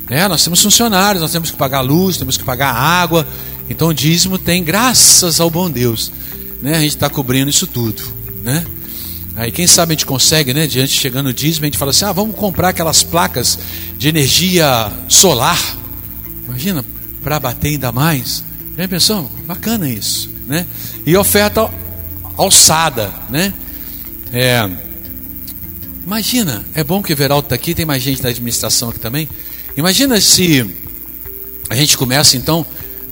[0.09, 3.25] É, nós temos funcionários, nós temos que pagar luz, temos que pagar água.
[3.69, 6.11] Então o dízimo tem, graças ao bom Deus,
[6.61, 6.75] né?
[6.75, 8.03] A gente está cobrindo isso tudo,
[8.43, 8.65] né?
[9.37, 10.67] Aí quem sabe a gente consegue, né?
[10.67, 13.57] Diante chegando o dízimo, a gente fala assim: ah, vamos comprar aquelas placas
[13.97, 15.77] de energia solar.
[16.45, 16.83] Imagina,
[17.23, 18.43] para bater ainda mais.
[18.77, 19.29] Já pensou?
[19.45, 20.65] Bacana isso, né?
[21.05, 21.69] E oferta
[22.37, 23.53] alçada, né?
[24.31, 24.69] É,
[26.05, 29.27] imagina, é bom que o Veraldo está aqui, tem mais gente da administração aqui também.
[29.75, 30.65] Imagina se
[31.69, 32.65] a gente começa então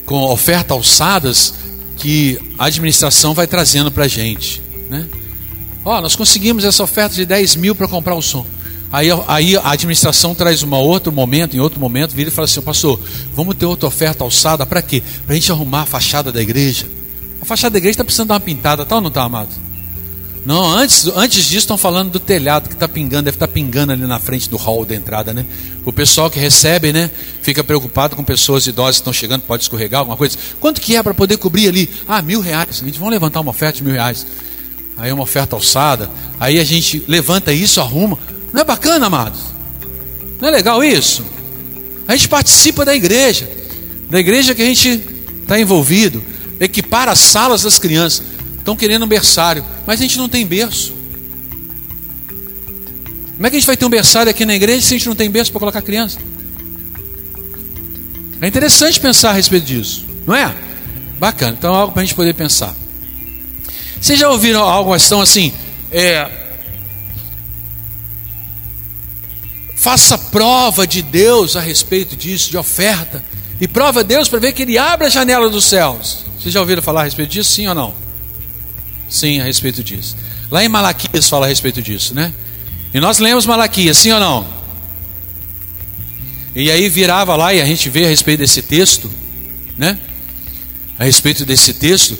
[0.05, 1.53] com oferta alçadas
[1.97, 5.07] que a administração vai trazendo para a gente, né?
[5.83, 8.45] Ó, nós conseguimos essa oferta de 10 mil para comprar o som.
[8.91, 12.61] Aí, aí a administração traz um outro momento, em outro momento, vira e fala assim,
[12.61, 12.99] pastor,
[13.33, 15.03] vamos ter outra oferta alçada, para quê?
[15.25, 16.87] Para a gente arrumar a fachada da igreja.
[17.41, 19.49] A fachada da igreja está precisando dar uma pintada, tá ou não está, amado?
[20.45, 23.91] Não, antes, antes disso estão falando do telhado que está pingando, deve estar tá pingando
[23.91, 25.45] ali na frente do hall da entrada, né?
[25.83, 29.99] O pessoal que recebe, né, fica preocupado com pessoas idosas que estão chegando, pode escorregar
[29.99, 30.37] alguma coisa.
[30.61, 31.89] Quanto que é para poder cobrir ali?
[32.07, 32.79] Ah, mil reais.
[32.81, 34.25] A gente vai levantar uma oferta de mil reais.
[34.95, 36.09] Aí uma oferta alçada.
[36.39, 38.17] Aí a gente levanta isso, arruma.
[38.53, 39.39] Não é bacana, amados?
[40.39, 41.25] Não é legal isso?
[42.07, 43.49] A gente participa da igreja,
[44.09, 45.01] da igreja que a gente
[45.41, 46.23] está envolvido,
[46.59, 48.25] equipar as salas das crianças.
[48.57, 50.93] Estão querendo um berçário, mas a gente não tem berço.
[53.35, 55.07] Como é que a gente vai ter um berçário aqui na igreja se a gente
[55.07, 56.17] não tem berço para colocar criança?
[58.41, 60.53] É interessante pensar a respeito disso, não é?
[61.19, 62.75] Bacana, então é algo para a gente poder pensar.
[63.99, 65.51] Vocês já ouviram algo assim?
[65.91, 66.46] É,
[69.77, 73.23] Faça prova de Deus a respeito disso, de oferta.
[73.61, 76.25] E prova Deus para ver que Ele abre a janela dos céus.
[76.37, 77.51] Vocês já ouviram falar a respeito disso?
[77.51, 77.95] Sim ou não?
[79.07, 80.17] Sim, a respeito disso.
[80.51, 82.33] Lá em Malaquias fala a respeito disso, né?
[82.93, 84.47] E nós lemos Malaquias, sim ou não?
[86.55, 89.11] E aí virava lá e a gente vê a respeito desse texto,
[89.77, 89.99] né?
[90.97, 92.17] a respeito desse texto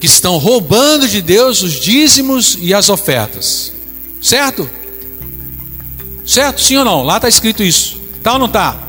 [0.00, 3.72] que estão roubando de Deus os dízimos e as ofertas.
[4.20, 4.68] Certo?
[6.26, 6.60] Certo?
[6.60, 7.02] Sim ou não?
[7.02, 8.00] Lá está escrito isso.
[8.22, 8.80] Tá ou não tá?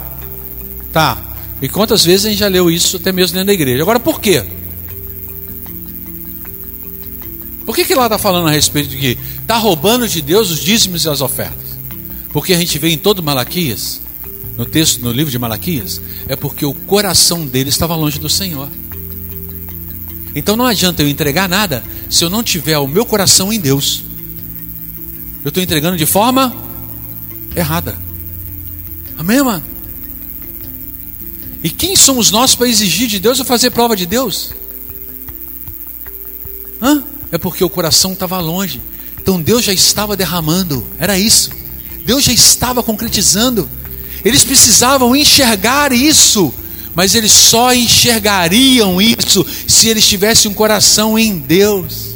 [0.91, 1.17] Tá.
[1.61, 3.81] E quantas vezes a gente já leu isso até mesmo dentro da igreja?
[3.81, 4.43] Agora por quê?
[7.65, 10.59] Por que, que lá está falando a respeito de que está roubando de Deus os
[10.59, 11.77] dízimos e as ofertas?
[12.31, 14.01] Porque a gente vê em todo Malaquias,
[14.57, 18.67] no texto, no livro de Malaquias, é porque o coração dele estava longe do Senhor.
[20.35, 24.03] Então não adianta eu entregar nada se eu não tiver o meu coração em Deus.
[25.43, 26.53] Eu estou entregando de forma
[27.55, 27.97] errada.
[29.17, 29.63] Amém, mano?
[31.63, 34.51] E quem somos nós para exigir de Deus ou fazer prova de Deus?
[36.81, 37.03] Hã?
[37.31, 38.81] É porque o coração estava longe.
[39.21, 40.85] Então Deus já estava derramando.
[40.99, 41.49] Era isso.
[42.05, 43.69] Deus já estava concretizando.
[44.25, 46.53] Eles precisavam enxergar isso.
[46.93, 52.12] Mas eles só enxergariam isso se eles tivessem um coração em Deus.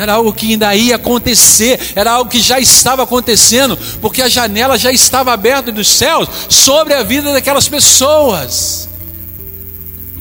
[0.00, 4.30] Não era algo que ainda ia acontecer, era algo que já estava acontecendo, porque a
[4.30, 8.88] janela já estava aberta dos céus sobre a vida daquelas pessoas.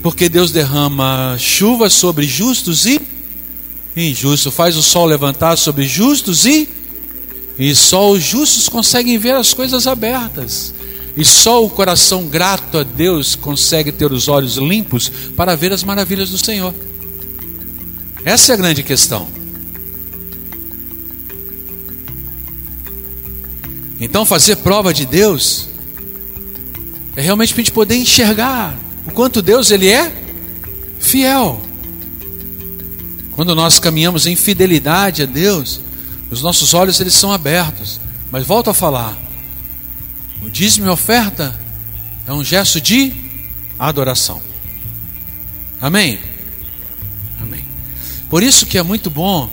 [0.04, 3.00] Porque Deus derrama chuva sobre justos e
[3.96, 6.68] injustos, faz o sol levantar sobre justos e
[7.58, 10.74] e só os justos conseguem ver as coisas abertas.
[11.16, 15.86] E só o coração grato a Deus consegue ter os olhos limpos para ver as
[15.86, 16.76] maravilhas do Senhor.
[18.26, 19.39] Essa é a grande questão.
[24.00, 25.68] Então, fazer prova de Deus
[27.16, 30.12] é realmente para a gente poder enxergar o quanto Deus ele é
[31.00, 31.62] fiel.
[33.34, 35.82] Quando nós caminhamos em fidelidade a Deus,
[36.30, 38.00] os nossos olhos eles são abertos.
[38.32, 39.18] Mas volto a falar,
[40.42, 41.58] o dízimo e oferta
[42.28, 43.14] é um gesto de
[43.78, 44.42] adoração.
[45.82, 46.20] Amém?
[47.42, 47.66] Amém.
[48.30, 49.50] Por isso que é muito bom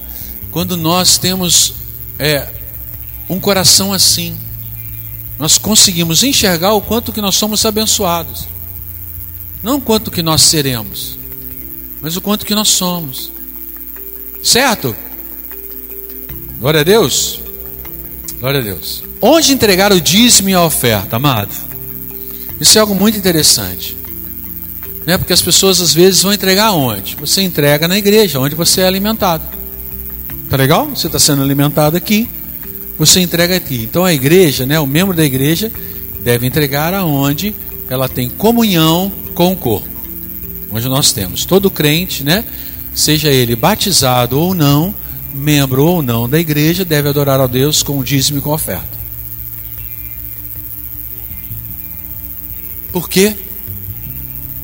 [0.50, 1.74] quando nós temos
[2.18, 2.48] é,
[3.29, 4.37] um coração assim.
[5.39, 8.47] Nós conseguimos enxergar o quanto que nós somos abençoados.
[9.62, 11.19] Não o quanto que nós seremos,
[12.01, 13.33] mas o quanto que nós somos.
[14.43, 14.95] Certo?
[16.59, 17.41] Glória a Deus.
[18.39, 19.03] Glória a Deus.
[19.21, 21.51] Onde entregar o dízimo e a oferta, amado?
[22.61, 23.97] Isso é algo muito interessante.
[25.05, 25.19] Né?
[25.19, 27.17] Porque as pessoas às vezes vão entregar onde?
[27.17, 29.45] Você entrega na igreja, onde você é alimentado.
[30.49, 30.87] Tá legal?
[30.89, 32.29] Você está sendo alimentado aqui,
[32.98, 33.82] você entrega aqui.
[33.82, 35.70] Então a igreja, né, o membro da igreja,
[36.22, 37.54] deve entregar aonde
[37.88, 39.88] ela tem comunhão com o corpo.
[40.70, 42.44] Onde nós temos todo crente, né?
[42.94, 44.94] Seja ele batizado ou não,
[45.32, 48.54] membro ou não da igreja, deve adorar a Deus com o dízimo e com a
[48.54, 48.96] oferta.
[52.90, 53.37] Por quê?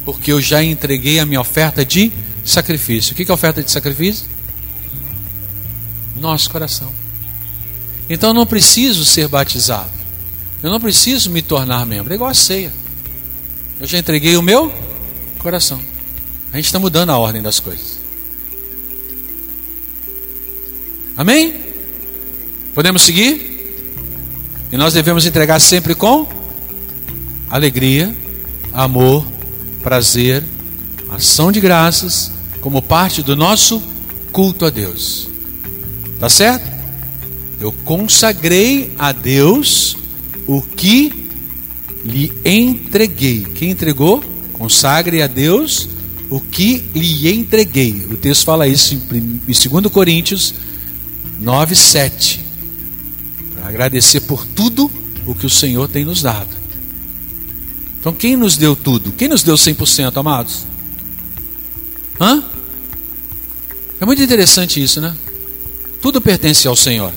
[0.04, 2.10] Porque eu já entreguei a minha oferta de
[2.44, 3.12] sacrifício.
[3.12, 4.26] O que é oferta de sacrifício?
[6.16, 7.01] Nosso coração.
[8.12, 9.88] Então eu não preciso ser batizado.
[10.62, 12.12] Eu não preciso me tornar membro.
[12.12, 12.70] É igual a ceia.
[13.80, 14.70] Eu já entreguei o meu
[15.38, 15.80] coração.
[16.52, 18.00] A gente está mudando a ordem das coisas.
[21.16, 21.58] Amém?
[22.74, 23.74] Podemos seguir?
[24.70, 26.28] E nós devemos entregar sempre com
[27.48, 28.14] alegria,
[28.74, 29.26] amor,
[29.82, 30.44] prazer,
[31.10, 33.82] ação de graças, como parte do nosso
[34.30, 35.28] culto a Deus.
[36.20, 36.71] Tá certo?
[37.62, 39.96] Eu consagrei a Deus
[40.48, 41.30] o que
[42.04, 43.44] lhe entreguei.
[43.54, 44.20] Quem entregou?
[44.52, 45.88] Consagre a Deus
[46.28, 48.04] o que lhe entreguei.
[48.10, 50.54] O texto fala isso em 2 Coríntios
[51.38, 52.40] 9, 7.
[53.54, 54.90] Para agradecer por tudo
[55.24, 56.50] o que o Senhor tem nos dado.
[58.00, 59.12] Então, quem nos deu tudo?
[59.12, 60.66] Quem nos deu 100%, amados?
[62.20, 62.42] Hã?
[64.00, 65.16] É muito interessante isso, né?
[66.00, 67.12] Tudo pertence ao Senhor.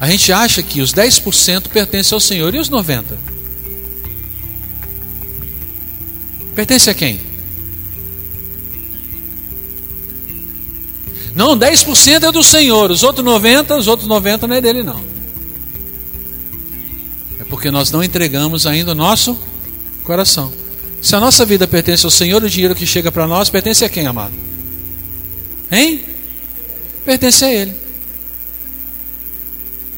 [0.00, 3.04] A gente acha que os 10% pertencem ao Senhor e os 90%?
[6.54, 7.20] Pertence a quem?
[11.34, 15.04] Não, 10% é do Senhor, os outros 90, os outros 90 não é dele não.
[17.38, 19.38] É porque nós não entregamos ainda o nosso
[20.02, 20.52] coração.
[21.00, 23.88] Se a nossa vida pertence ao Senhor, o dinheiro que chega para nós pertence a
[23.88, 24.34] quem, amado?
[25.70, 26.04] Hein?
[27.04, 27.79] Pertence a Ele.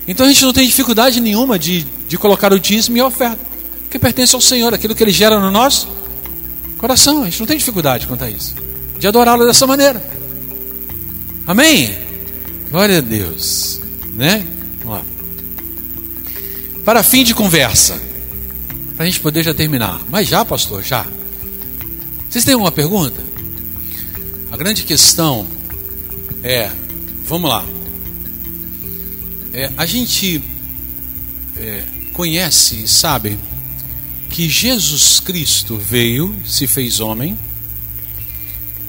[0.06, 3.38] Então a gente não tem dificuldade nenhuma de, de colocar o dízimo e a oferta,
[3.82, 5.88] porque pertence ao Senhor, aquilo que Ele gera no nosso
[6.78, 7.22] coração.
[7.22, 8.54] A gente não tem dificuldade quanto a isso,
[8.98, 10.02] de adorá-lo dessa maneira.
[11.46, 11.96] Amém?
[12.70, 13.80] Glória a Deus.
[14.14, 14.46] Né?
[14.82, 15.04] Vamos lá.
[16.84, 18.00] Para fim de conversa,
[18.96, 20.00] para a gente poder já terminar.
[20.10, 21.06] Mas já, pastor, já.
[22.28, 23.20] Vocês têm alguma pergunta?
[24.50, 25.46] A grande questão
[26.42, 26.70] é,
[27.26, 27.64] vamos lá.
[29.52, 30.42] É, a gente
[31.56, 33.38] é, conhece e sabe
[34.30, 37.38] que Jesus Cristo veio, se fez homem,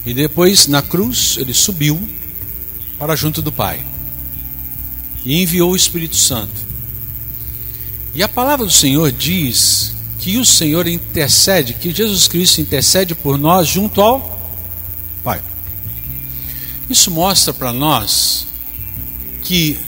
[0.06, 2.08] e depois na cruz ele subiu
[2.98, 3.84] para junto do Pai
[5.24, 6.62] e enviou o Espírito Santo.
[8.14, 13.36] E a palavra do Senhor diz que o Senhor intercede, que Jesus Cristo intercede por
[13.36, 14.40] nós junto ao
[15.22, 15.42] Pai.
[16.88, 18.46] Isso mostra para nós
[19.42, 19.78] que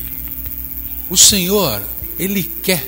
[1.08, 1.82] o Senhor,
[2.18, 2.86] Ele quer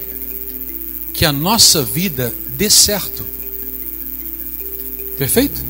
[1.12, 3.26] que a nossa vida dê certo.
[5.16, 5.64] Perfeito?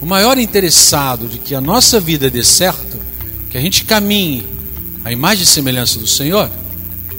[0.00, 2.98] O maior interessado de que a nossa vida dê certo,
[3.50, 4.46] que a gente caminhe
[5.04, 6.50] a imagem e semelhança do Senhor,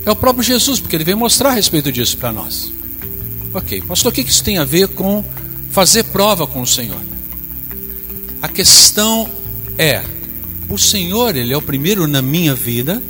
[0.06, 2.72] é o próprio Jesus, porque ele veio mostrar a respeito disso para nós.
[3.54, 5.24] Ok, pastor, o que isso tem a ver com
[5.72, 7.02] fazer prova com o Senhor?
[8.42, 9.30] A questão
[9.78, 10.04] é:
[10.70, 13.02] o Senhor, Ele é o primeiro na minha vida,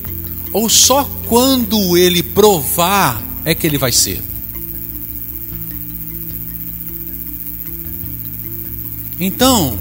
[0.55, 4.21] ou só quando Ele provar é que Ele vai ser?
[9.19, 9.77] Então,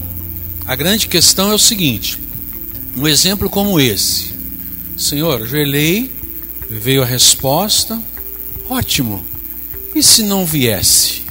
[0.66, 2.18] a grande questão é o seguinte:
[2.97, 4.33] um exemplo como esse,
[4.99, 6.11] Senhor, ajoelhei,
[6.68, 8.03] veio a resposta,
[8.68, 9.25] ótimo,
[9.95, 11.22] e se não viesse?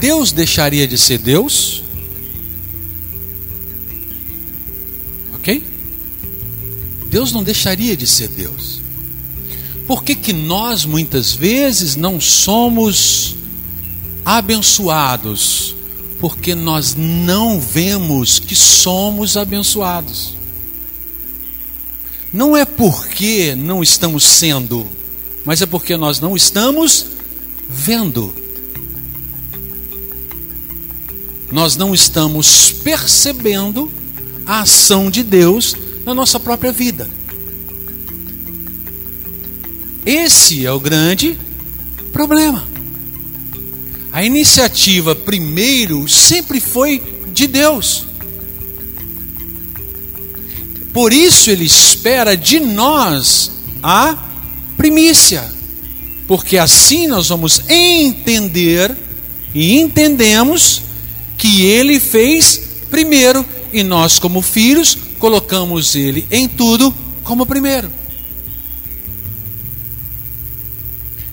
[0.00, 1.81] Deus deixaria de ser Deus?
[7.12, 8.80] Deus não deixaria de ser Deus.
[9.86, 13.36] Por que, que nós muitas vezes não somos
[14.24, 15.76] abençoados?
[16.18, 20.34] Porque nós não vemos que somos abençoados.
[22.32, 24.86] Não é porque não estamos sendo,
[25.44, 27.08] mas é porque nós não estamos
[27.68, 28.34] vendo.
[31.50, 33.92] Nós não estamos percebendo
[34.46, 37.08] a ação de Deus na nossa própria vida.
[40.04, 41.38] Esse é o grande
[42.12, 42.66] problema.
[44.12, 47.00] A iniciativa primeiro sempre foi
[47.32, 48.06] de Deus.
[50.92, 54.18] Por isso ele espera de nós a
[54.76, 55.50] primícia.
[56.26, 58.94] Porque assim nós vamos entender
[59.54, 60.82] e entendemos
[61.38, 66.92] que ele fez primeiro e nós como filhos colocamos ele em tudo
[67.22, 67.88] como primeiro.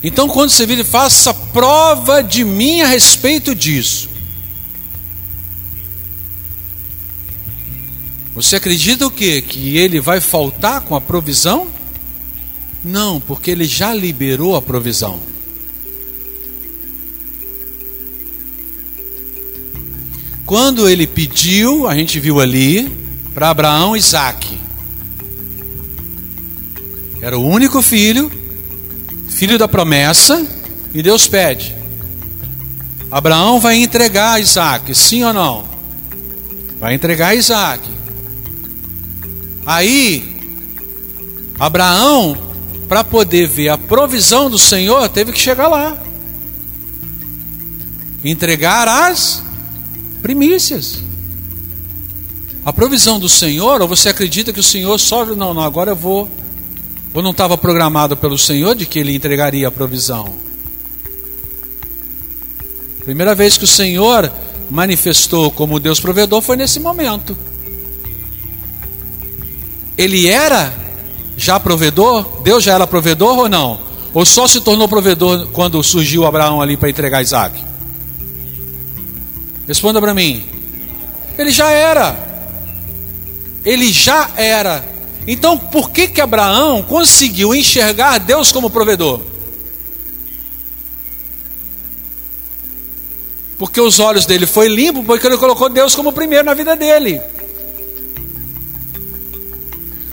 [0.00, 4.08] Então, quando você vira faça prova de mim a respeito disso,
[8.32, 9.42] você acredita o quê?
[9.42, 11.66] Que ele vai faltar com a provisão?
[12.84, 15.20] Não, porque ele já liberou a provisão.
[20.46, 24.58] Quando ele pediu, a gente viu ali, para Abraão Isaac.
[27.20, 28.30] Era o único filho
[29.28, 30.46] filho da promessa,
[30.92, 31.74] e Deus pede:
[33.10, 35.68] Abraão vai entregar Isaac, sim ou não?
[36.78, 37.86] Vai entregar Isaac.
[39.66, 40.36] Aí,
[41.58, 42.36] Abraão,
[42.88, 45.96] para poder ver a provisão do Senhor, teve que chegar lá
[48.24, 49.42] entregar as
[50.22, 51.02] primícias.
[52.64, 55.24] A provisão do Senhor, ou você acredita que o Senhor só.
[55.24, 56.28] Não, não, agora eu vou
[57.12, 60.32] ou não estava programado pelo Senhor de que ele entregaria a provisão?
[63.04, 64.30] Primeira vez que o Senhor
[64.70, 67.36] manifestou como Deus provedor foi nesse momento.
[69.98, 70.72] Ele era
[71.36, 72.42] já provedor?
[72.42, 73.80] Deus já era provedor ou não?
[74.12, 77.60] Ou só se tornou provedor quando surgiu Abraão ali para entregar Isaac?
[79.66, 80.44] Responda para mim.
[81.38, 82.29] Ele já era.
[83.64, 84.84] Ele já era.
[85.26, 89.20] Então, por que que Abraão conseguiu enxergar Deus como provedor?
[93.58, 97.20] Porque os olhos dele foi limpo, porque ele colocou Deus como primeiro na vida dele.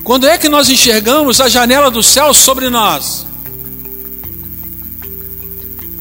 [0.04, 3.26] Quando é que nós enxergamos a janela do céu sobre nós?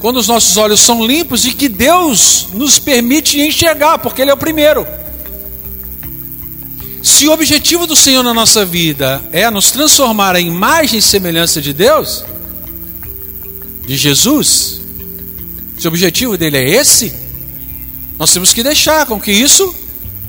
[0.01, 4.35] Quando os nossos olhos são limpos e que Deus nos permite enxergar, porque Ele é
[4.35, 4.87] o primeiro.
[7.07, 11.63] Se o objetivo do Senhor na nossa vida é nos transformar em imagem e semelhança
[11.63, 12.25] de Deus,
[13.87, 14.81] de Jesus,
[15.79, 17.15] se o objetivo dele é esse,
[18.19, 19.73] nós temos que deixar com que isso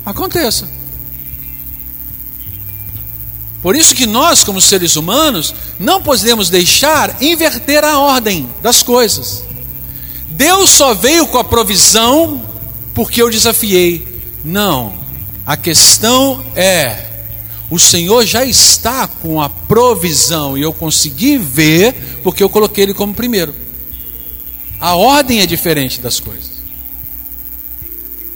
[0.05, 0.69] aconteça.
[3.59, 9.43] Por isso que nós, como seres humanos, não podemos deixar inverter a ordem das coisas.
[10.29, 12.45] Deus só veio com a provisão
[12.93, 14.21] porque eu desafiei.
[14.45, 15.06] Não.
[15.47, 17.05] A questão é:
[17.69, 22.93] o Senhor já está com a provisão e eu consegui ver porque eu coloquei Ele
[22.93, 23.55] como primeiro.
[24.77, 26.57] A ordem é diferente das coisas.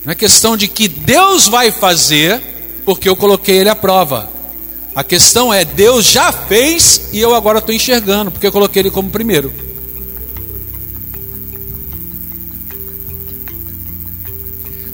[0.06, 2.42] Não é questão de que Deus vai fazer
[2.86, 4.30] porque eu coloquei Ele à prova.
[4.96, 8.90] A questão é: Deus já fez e eu agora estou enxergando porque eu coloquei Ele
[8.90, 9.71] como primeiro.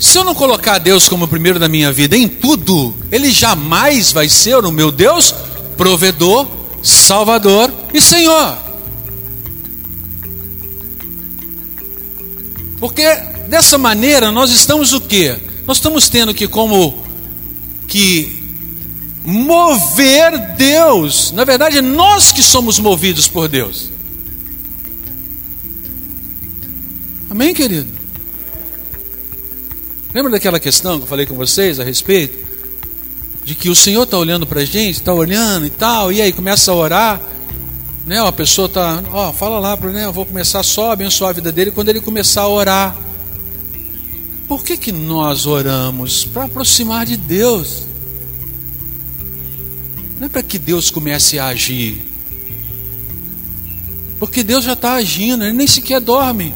[0.07, 4.29] Se eu não colocar Deus como primeiro da minha vida em tudo, Ele jamais vai
[4.29, 5.35] ser o meu Deus
[5.75, 6.47] provedor,
[6.81, 8.57] Salvador e Senhor.
[12.79, 13.03] Porque
[13.49, 15.37] dessa maneira nós estamos o quê?
[15.67, 17.03] Nós estamos tendo que como
[17.85, 18.41] que
[19.25, 21.33] mover Deus.
[21.33, 23.89] Na verdade, nós que somos movidos por Deus.
[27.29, 27.96] Amém, querido?
[30.17, 32.43] Lembra daquela questão que eu falei com vocês a respeito?
[33.43, 36.33] De que o Senhor está olhando para a gente, está olhando e tal, e aí
[36.33, 37.21] começa a orar,
[38.03, 38.19] né?
[38.19, 40.05] A pessoa está, ó, fala lá né?
[40.05, 42.97] Eu vou começar só a abençoar a vida dele quando ele começar a orar.
[44.47, 47.83] Por que que nós oramos para aproximar de Deus?
[50.19, 52.03] Não é para que Deus comece a agir,
[54.17, 56.55] porque Deus já está agindo, ele nem sequer dorme.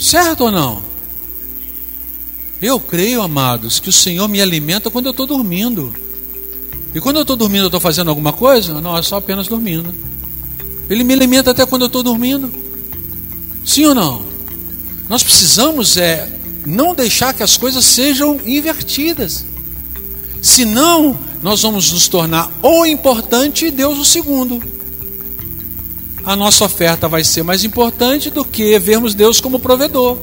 [0.00, 0.82] Certo ou não?
[2.60, 5.94] Eu creio, amados, que o Senhor me alimenta quando eu estou dormindo.
[6.94, 8.80] E quando eu estou dormindo, eu estou fazendo alguma coisa?
[8.80, 9.94] Não, é só apenas dormindo.
[10.88, 12.50] Ele me alimenta até quando eu estou dormindo.
[13.62, 14.24] Sim ou não?
[15.06, 16.34] Nós precisamos é
[16.64, 19.44] não deixar que as coisas sejam invertidas.
[20.40, 24.79] Senão, nós vamos nos tornar o importante e Deus o segundo
[26.24, 30.18] a nossa oferta vai ser mais importante do que vermos Deus como provedor.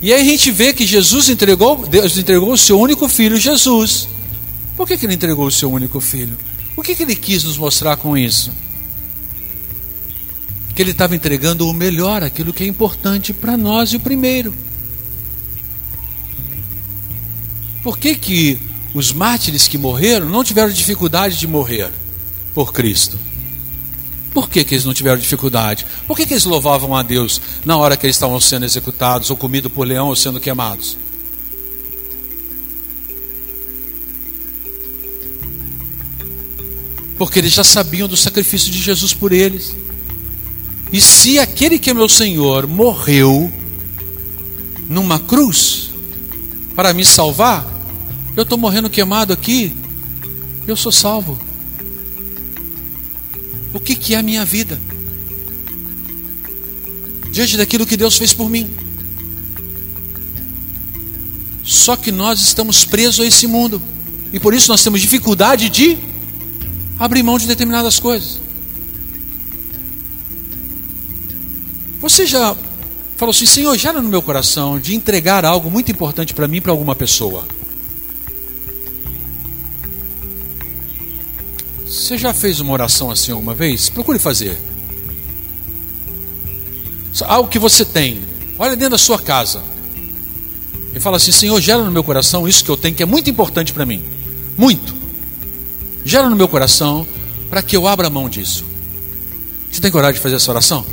[0.00, 4.08] E aí a gente vê que Jesus entregou, Deus entregou o seu único filho, Jesus.
[4.76, 6.36] Por que, que ele entregou o seu único filho?
[6.76, 8.52] O que, que ele quis nos mostrar com isso?
[10.74, 14.54] Que ele estava entregando o melhor, aquilo que é importante para nós e o primeiro.
[17.82, 18.58] Por que, que
[18.94, 21.90] os mártires que morreram não tiveram dificuldade de morrer?
[22.58, 23.16] Por Cristo.
[24.34, 25.86] Por que, que eles não tiveram dificuldade?
[26.08, 29.36] Por que, que eles louvavam a Deus na hora que eles estavam sendo executados, ou
[29.36, 30.96] comidos por leão, ou sendo queimados?
[37.16, 39.76] Porque eles já sabiam do sacrifício de Jesus por eles.
[40.92, 43.52] E se aquele que é meu Senhor morreu
[44.88, 45.92] numa cruz
[46.74, 47.64] para me salvar,
[48.34, 49.72] eu estou morrendo queimado aqui,
[50.66, 51.46] eu sou salvo.
[53.78, 54.76] O que, que é a minha vida?
[57.30, 58.68] Diante daquilo que Deus fez por mim.
[61.62, 63.80] Só que nós estamos presos a esse mundo.
[64.32, 65.96] E por isso nós temos dificuldade de
[66.98, 68.40] abrir mão de determinadas coisas.
[72.00, 72.56] Você já
[73.16, 76.72] falou assim, Senhor, gera no meu coração de entregar algo muito importante para mim, para
[76.72, 77.46] alguma pessoa.
[81.88, 83.88] Você já fez uma oração assim alguma vez?
[83.88, 84.58] Procure fazer.
[87.22, 88.22] Algo que você tem.
[88.58, 89.62] Olha dentro da sua casa.
[90.94, 93.30] E fala assim: Senhor, gera no meu coração isso que eu tenho, que é muito
[93.30, 94.02] importante para mim.
[94.56, 94.94] Muito.
[96.04, 97.06] Gera no meu coração
[97.48, 98.64] para que eu abra mão disso.
[99.70, 100.84] Você tem coragem de fazer essa oração?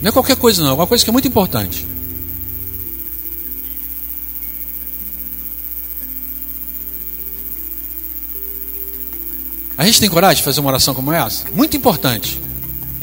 [0.00, 0.70] Não é qualquer coisa, não.
[0.70, 1.84] É uma coisa que é muito importante.
[9.78, 11.44] A gente tem coragem de fazer uma oração como essa?
[11.54, 12.40] Muito importante.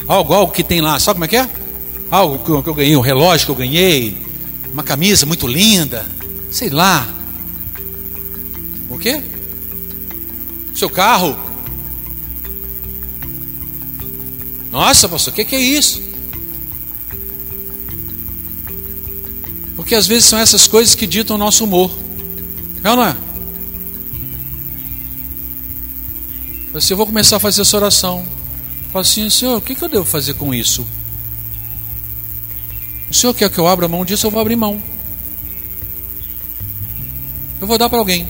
[0.06, 1.48] Algo, algo que tem lá, sabe como é que é?
[2.10, 4.18] Algo que eu ganhei, um relógio que eu ganhei,
[4.74, 6.04] uma camisa muito linda,
[6.50, 7.08] sei lá.
[8.90, 9.22] O quê?
[10.74, 11.34] Seu carro.
[14.70, 16.02] Nossa, pastor, o que, que é isso?
[19.74, 21.90] Porque às vezes são essas coisas que ditam o nosso humor.
[22.84, 23.25] É ou não é?
[26.76, 28.26] Assim, eu vou começar a fazer essa oração.
[28.92, 30.86] Falo assim, Senhor, o que, que eu devo fazer com isso?
[33.10, 34.82] O Senhor quer que eu abra mão disso, eu vou abrir mão.
[37.60, 38.28] Eu vou dar para alguém.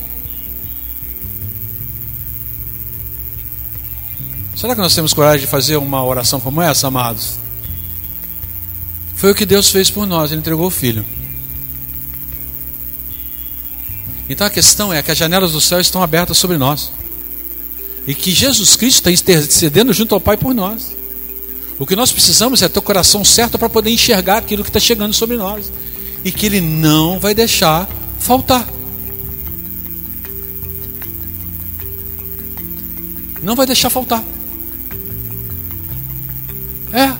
[4.54, 7.38] Será que nós temos coragem de fazer uma oração como essa, amados?
[9.16, 11.04] Foi o que Deus fez por nós, Ele entregou o Filho.
[14.28, 16.92] Então a questão é que as janelas do céu estão abertas sobre nós.
[18.06, 20.94] E que Jesus Cristo está intercedendo junto ao Pai por nós.
[21.78, 24.80] O que nós precisamos é ter o coração certo para poder enxergar aquilo que está
[24.80, 25.70] chegando sobre nós.
[26.24, 27.88] E que Ele não vai deixar
[28.18, 28.66] faltar.
[33.42, 34.24] Não vai deixar faltar.
[36.92, 37.12] É.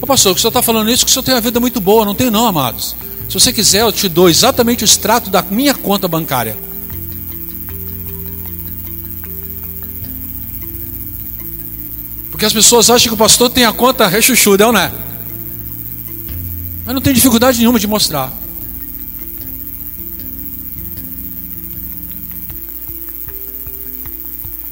[0.00, 2.04] Ô pastor, o senhor está falando isso que o senhor tem uma vida muito boa.
[2.04, 2.96] Não tenho não, amados.
[3.28, 6.56] Se você quiser, eu te dou exatamente o extrato da minha conta bancária.
[12.42, 14.90] Porque as pessoas acham que o pastor tem a conta rechuchuda, não é?
[16.84, 18.32] Mas não tem dificuldade nenhuma de mostrar.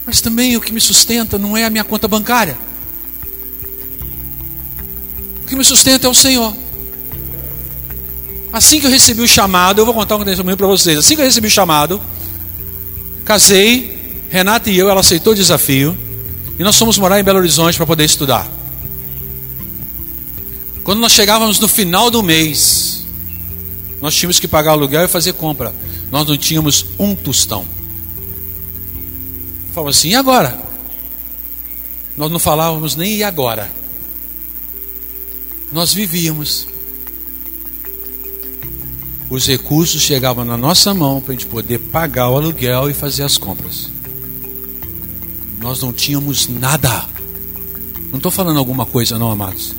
[0.04, 2.58] Mas também o que me sustenta não é a minha conta bancária.
[5.44, 6.52] O que me sustenta é o Senhor.
[8.52, 10.98] Assim que eu recebi o chamado, eu vou contar um testemunho para vocês.
[10.98, 12.02] Assim que eu recebi o chamado,
[13.24, 15.96] casei, Renata e eu, ela aceitou o desafio,
[16.60, 18.46] e nós fomos morar em Belo Horizonte para poder estudar.
[20.84, 23.02] Quando nós chegávamos no final do mês,
[23.98, 25.74] nós tínhamos que pagar aluguel e fazer compra.
[26.10, 27.64] Nós não tínhamos um tostão.
[29.72, 30.62] Falava assim, e agora?
[32.14, 33.70] Nós não falávamos nem e agora.
[35.72, 36.66] Nós vivíamos.
[39.30, 43.22] Os recursos chegavam na nossa mão para a gente poder pagar o aluguel e fazer
[43.22, 43.89] as compras.
[45.60, 47.06] Nós não tínhamos nada.
[48.10, 49.74] Não estou falando alguma coisa, não, amados.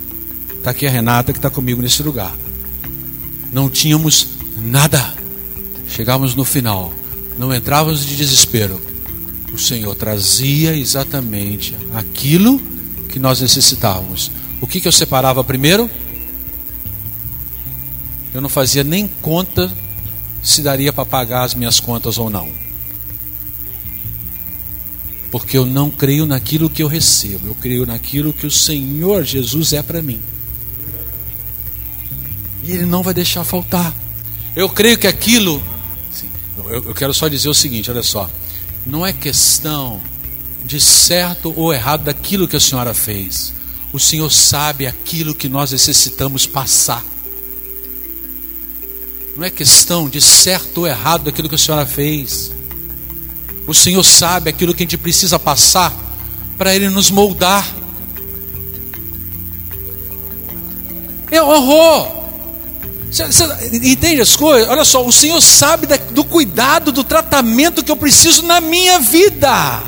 [0.56, 2.36] Está aqui a Renata que está comigo nesse lugar.
[3.52, 4.28] Não tínhamos
[4.58, 5.16] nada.
[5.88, 6.94] Chegávamos no final.
[7.38, 8.92] Não entrávamos de desespero
[9.54, 12.60] o Senhor trazia exatamente aquilo
[13.10, 14.32] que nós necessitávamos.
[14.62, 15.90] O que, que eu separava primeiro?
[18.34, 19.72] Eu não fazia nem conta
[20.42, 22.50] se daria para pagar as minhas contas ou não.
[25.32, 29.74] Porque eu não creio naquilo que eu recebo, eu creio naquilo que o Senhor Jesus
[29.74, 30.20] é para mim.
[32.64, 33.96] E Ele não vai deixar faltar.
[34.56, 35.64] Eu creio que aquilo.
[36.70, 38.30] eu quero só dizer o seguinte: olha só
[38.86, 40.02] não é questão
[40.66, 43.54] de certo ou errado daquilo que a senhora fez.
[43.94, 47.04] O Senhor sabe aquilo que nós necessitamos passar.
[49.36, 52.52] Não é questão de certo ou errado daquilo que a senhora fez.
[53.68, 55.94] O Senhor sabe aquilo que a gente precisa passar
[56.58, 57.68] para Ele nos moldar.
[61.30, 62.22] É horror.
[63.10, 63.46] Você, você
[63.84, 64.70] entende as coisas?
[64.70, 69.00] Olha só, o Senhor sabe da, do cuidado, do tratamento que eu preciso na minha
[69.00, 69.84] vida.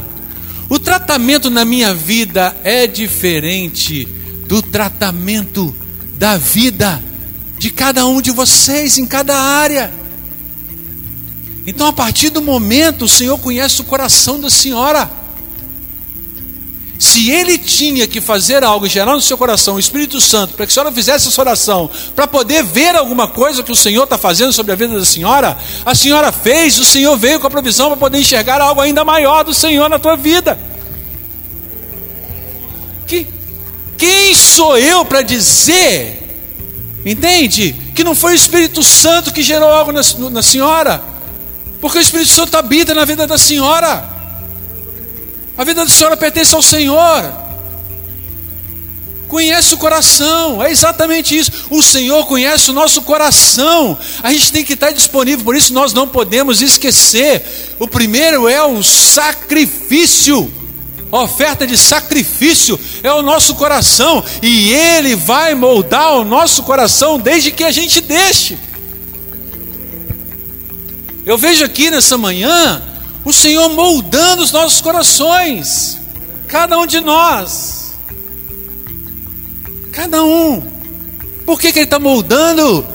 [0.70, 4.06] O tratamento na minha vida é diferente
[4.48, 5.76] do tratamento
[6.16, 7.04] da vida
[7.58, 10.03] de cada um de vocês em cada área.
[11.66, 15.10] Então, a partir do momento, o Senhor conhece o coração da senhora.
[17.00, 20.66] Se ele tinha que fazer algo e gerar no seu coração o Espírito Santo para
[20.66, 24.18] que a senhora fizesse essa oração, para poder ver alguma coisa que o Senhor está
[24.18, 27.88] fazendo sobre a vida da senhora, a senhora fez, o Senhor veio com a provisão
[27.88, 30.58] para poder enxergar algo ainda maior do Senhor na tua vida.
[33.06, 33.28] Que,
[33.98, 36.40] quem sou eu para dizer,
[37.06, 37.76] entende?
[37.94, 41.13] Que não foi o Espírito Santo que gerou algo na, na senhora,
[41.84, 44.10] porque o Espírito Santo habita na vida da senhora.
[45.58, 47.30] A vida da senhora pertence ao Senhor.
[49.28, 51.52] Conhece o coração, é exatamente isso.
[51.70, 54.00] O Senhor conhece o nosso coração.
[54.24, 57.76] A gente tem que estar disponível, por isso nós não podemos esquecer.
[57.78, 60.50] O primeiro é o sacrifício.
[61.12, 67.20] A oferta de sacrifício é o nosso coração, e Ele vai moldar o nosso coração
[67.20, 68.58] desde que a gente deixe.
[71.26, 72.82] Eu vejo aqui nessa manhã
[73.24, 75.98] o Senhor moldando os nossos corações,
[76.48, 77.94] cada um de nós,
[79.92, 80.62] cada um.
[81.46, 82.86] Por que, que Ele está moldando?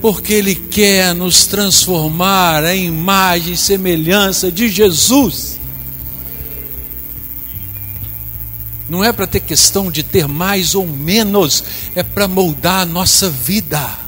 [0.00, 5.58] Porque Ele quer nos transformar em imagem e semelhança de Jesus.
[8.88, 11.64] Não é para ter questão de ter mais ou menos,
[11.94, 14.03] é para moldar a nossa vida.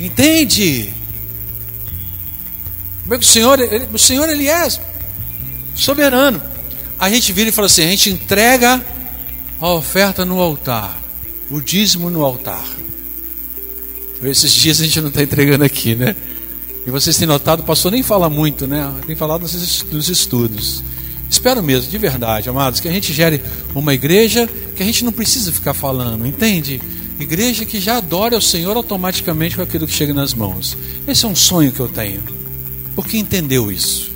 [0.00, 0.92] Entende?
[3.02, 4.68] Como é que o Senhor, ele, o Senhor ele é
[5.74, 6.42] soberano.
[6.98, 8.84] A gente vira e fala assim: a gente entrega
[9.60, 10.98] a oferta no altar,
[11.50, 12.64] o dízimo no altar.
[14.22, 16.14] Esses dias a gente não está entregando aqui, né?
[16.86, 18.92] E vocês têm notado, o pastor nem fala muito, né?
[19.06, 20.82] Tem falado nos estudos.
[21.30, 23.42] Espero mesmo, de verdade, amados, que a gente gere
[23.74, 26.80] uma igreja que a gente não precisa ficar falando, entende?
[27.20, 30.76] Igreja que já adora o Senhor automaticamente com aquilo que chega nas mãos.
[31.06, 32.22] Esse é um sonho que eu tenho.
[32.94, 34.12] Porque entendeu isso.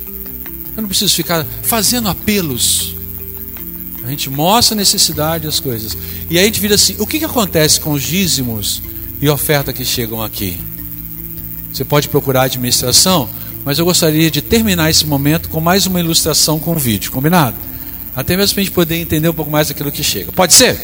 [0.75, 2.95] Eu não preciso ficar fazendo apelos.
[4.03, 5.97] A gente mostra a necessidade das coisas.
[6.29, 8.81] E aí a gente vira assim: o que, que acontece com os dízimos
[9.21, 10.57] e oferta que chegam aqui?
[11.71, 13.29] Você pode procurar a administração,
[13.65, 17.55] mas eu gostaria de terminar esse momento com mais uma ilustração com o vídeo, combinado?
[18.15, 20.31] Até mesmo para a gente poder entender um pouco mais daquilo que chega.
[20.31, 20.79] Pode ser?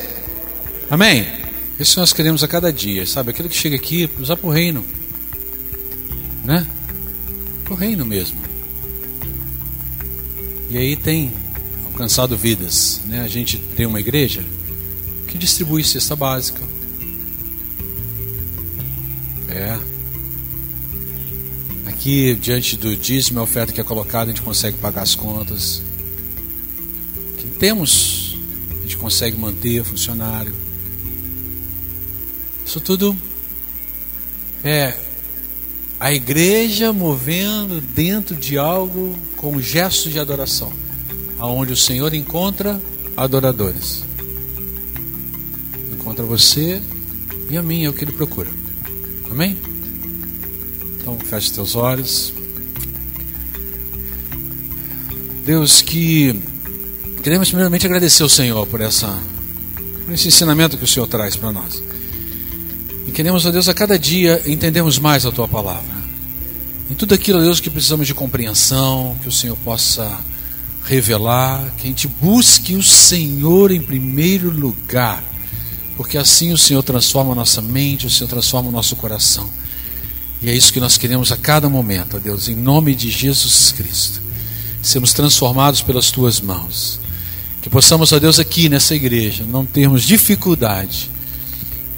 [0.89, 1.38] Amém?
[1.79, 3.31] Isso nós queremos a cada dia, sabe?
[3.31, 4.83] Aquilo que chega aqui, usar para o reino.
[6.43, 6.67] Né?
[7.63, 8.37] Para o reino mesmo.
[10.69, 11.31] E aí tem
[11.85, 13.01] alcançado vidas.
[13.05, 13.21] Né?
[13.21, 14.43] A gente tem uma igreja
[15.29, 16.61] que distribui cesta básica.
[19.47, 19.79] É.
[21.87, 25.81] Aqui, diante do dízimo e oferta que é colocada, a gente consegue pagar as contas.
[27.37, 28.37] Que temos,
[28.69, 30.53] a gente consegue manter funcionário.
[32.69, 33.17] Isso tudo
[34.63, 34.95] é
[35.99, 40.71] a igreja movendo dentro de algo com gestos de adoração,
[41.39, 42.79] aonde o Senhor encontra
[43.17, 44.03] adoradores.
[45.91, 46.79] Encontra você
[47.49, 48.51] e a mim é o que ele procura.
[49.31, 49.57] Amém?
[50.99, 52.31] Então feche teus olhos.
[55.43, 56.39] Deus, que
[57.23, 59.19] queremos primeiramente agradecer ao Senhor por essa
[60.05, 61.88] por esse ensinamento que o Senhor traz para nós.
[63.19, 65.93] Queremos, ó Deus, a cada dia entendermos mais a tua palavra.
[66.89, 70.21] Em tudo aquilo, Deus, que precisamos de compreensão, que o Senhor possa
[70.85, 75.21] revelar, que a gente busque o Senhor em primeiro lugar,
[75.97, 79.49] porque assim o Senhor transforma a nossa mente, o Senhor transforma o nosso coração.
[80.41, 83.73] E é isso que nós queremos a cada momento, ó Deus, em nome de Jesus
[83.73, 84.21] Cristo.
[84.81, 87.01] Sermos transformados pelas tuas mãos.
[87.61, 91.18] Que possamos, ó Deus, aqui nessa igreja, não termos dificuldade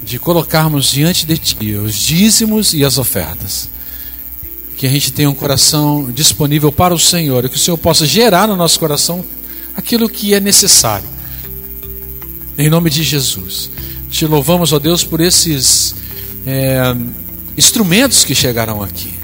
[0.02, 3.68] de colocarmos diante de Ti os dízimos e as ofertas.
[4.76, 8.04] Que a gente tenha um coração disponível para o Senhor, e que o Senhor possa
[8.04, 9.24] gerar no nosso coração
[9.76, 11.08] aquilo que é necessário.
[12.58, 13.70] Em nome de Jesus.
[14.10, 15.94] Te louvamos, ó Deus, por esses
[16.44, 16.94] é,
[17.56, 19.14] instrumentos que chegaram aqui.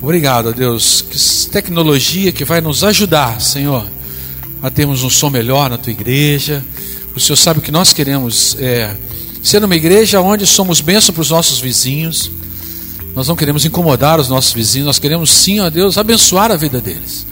[0.00, 1.02] Obrigado, ó Deus.
[1.02, 3.86] Que tecnologia que vai nos ajudar, Senhor,
[4.62, 6.64] a termos um som melhor na tua igreja.
[7.14, 8.56] O Senhor sabe que nós queremos.
[8.58, 8.96] É,
[9.46, 12.30] ser uma igreja onde somos bênção para os nossos vizinhos.
[13.14, 16.80] Nós não queremos incomodar os nossos vizinhos, nós queremos sim, ó Deus, abençoar a vida
[16.80, 17.24] deles.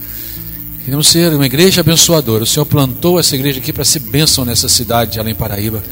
[0.85, 2.43] Queremos ser uma igreja abençoadora.
[2.43, 5.83] O Senhor plantou essa igreja aqui para ser bênção nessa cidade de Além Paraíba.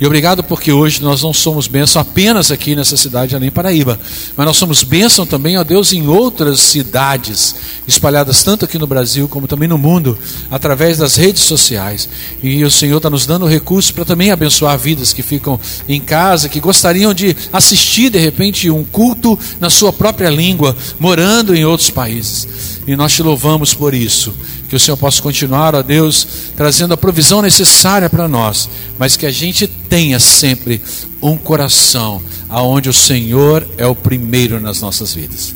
[0.00, 3.98] E obrigado porque hoje nós não somos bênção apenas aqui nessa cidade de Além Paraíba,
[4.36, 9.26] mas nós somos bênção também, ó Deus, em outras cidades, espalhadas tanto aqui no Brasil
[9.26, 10.16] como também no mundo,
[10.52, 12.08] através das redes sociais.
[12.40, 16.48] E o Senhor está nos dando recursos para também abençoar vidas que ficam em casa,
[16.48, 21.90] que gostariam de assistir de repente um culto na sua própria língua, morando em outros
[21.90, 22.77] países.
[22.88, 24.34] E nós te louvamos por isso.
[24.66, 26.26] Que o Senhor possa continuar, ó Deus,
[26.56, 28.66] trazendo a provisão necessária para nós,
[28.98, 30.80] mas que a gente tenha sempre
[31.20, 35.54] um coração aonde o Senhor é o primeiro nas nossas vidas.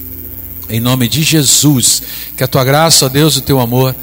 [0.68, 2.02] Em nome de Jesus,
[2.36, 3.96] que a tua graça, ó Deus, o teu amor,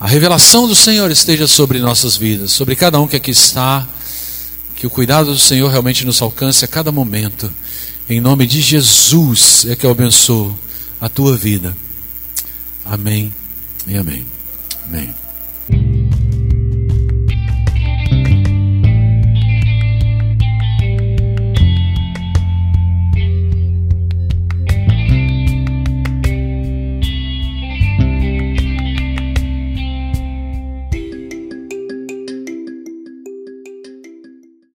[0.00, 3.86] a revelação do Senhor esteja sobre nossas vidas, sobre cada um que aqui está,
[4.74, 7.52] que o cuidado do Senhor realmente nos alcance a cada momento.
[8.08, 10.58] Em nome de Jesus é que eu abençoo
[10.98, 11.76] a tua vida.
[12.84, 13.32] Amém
[13.86, 14.26] e amém.
[14.86, 15.23] Amém.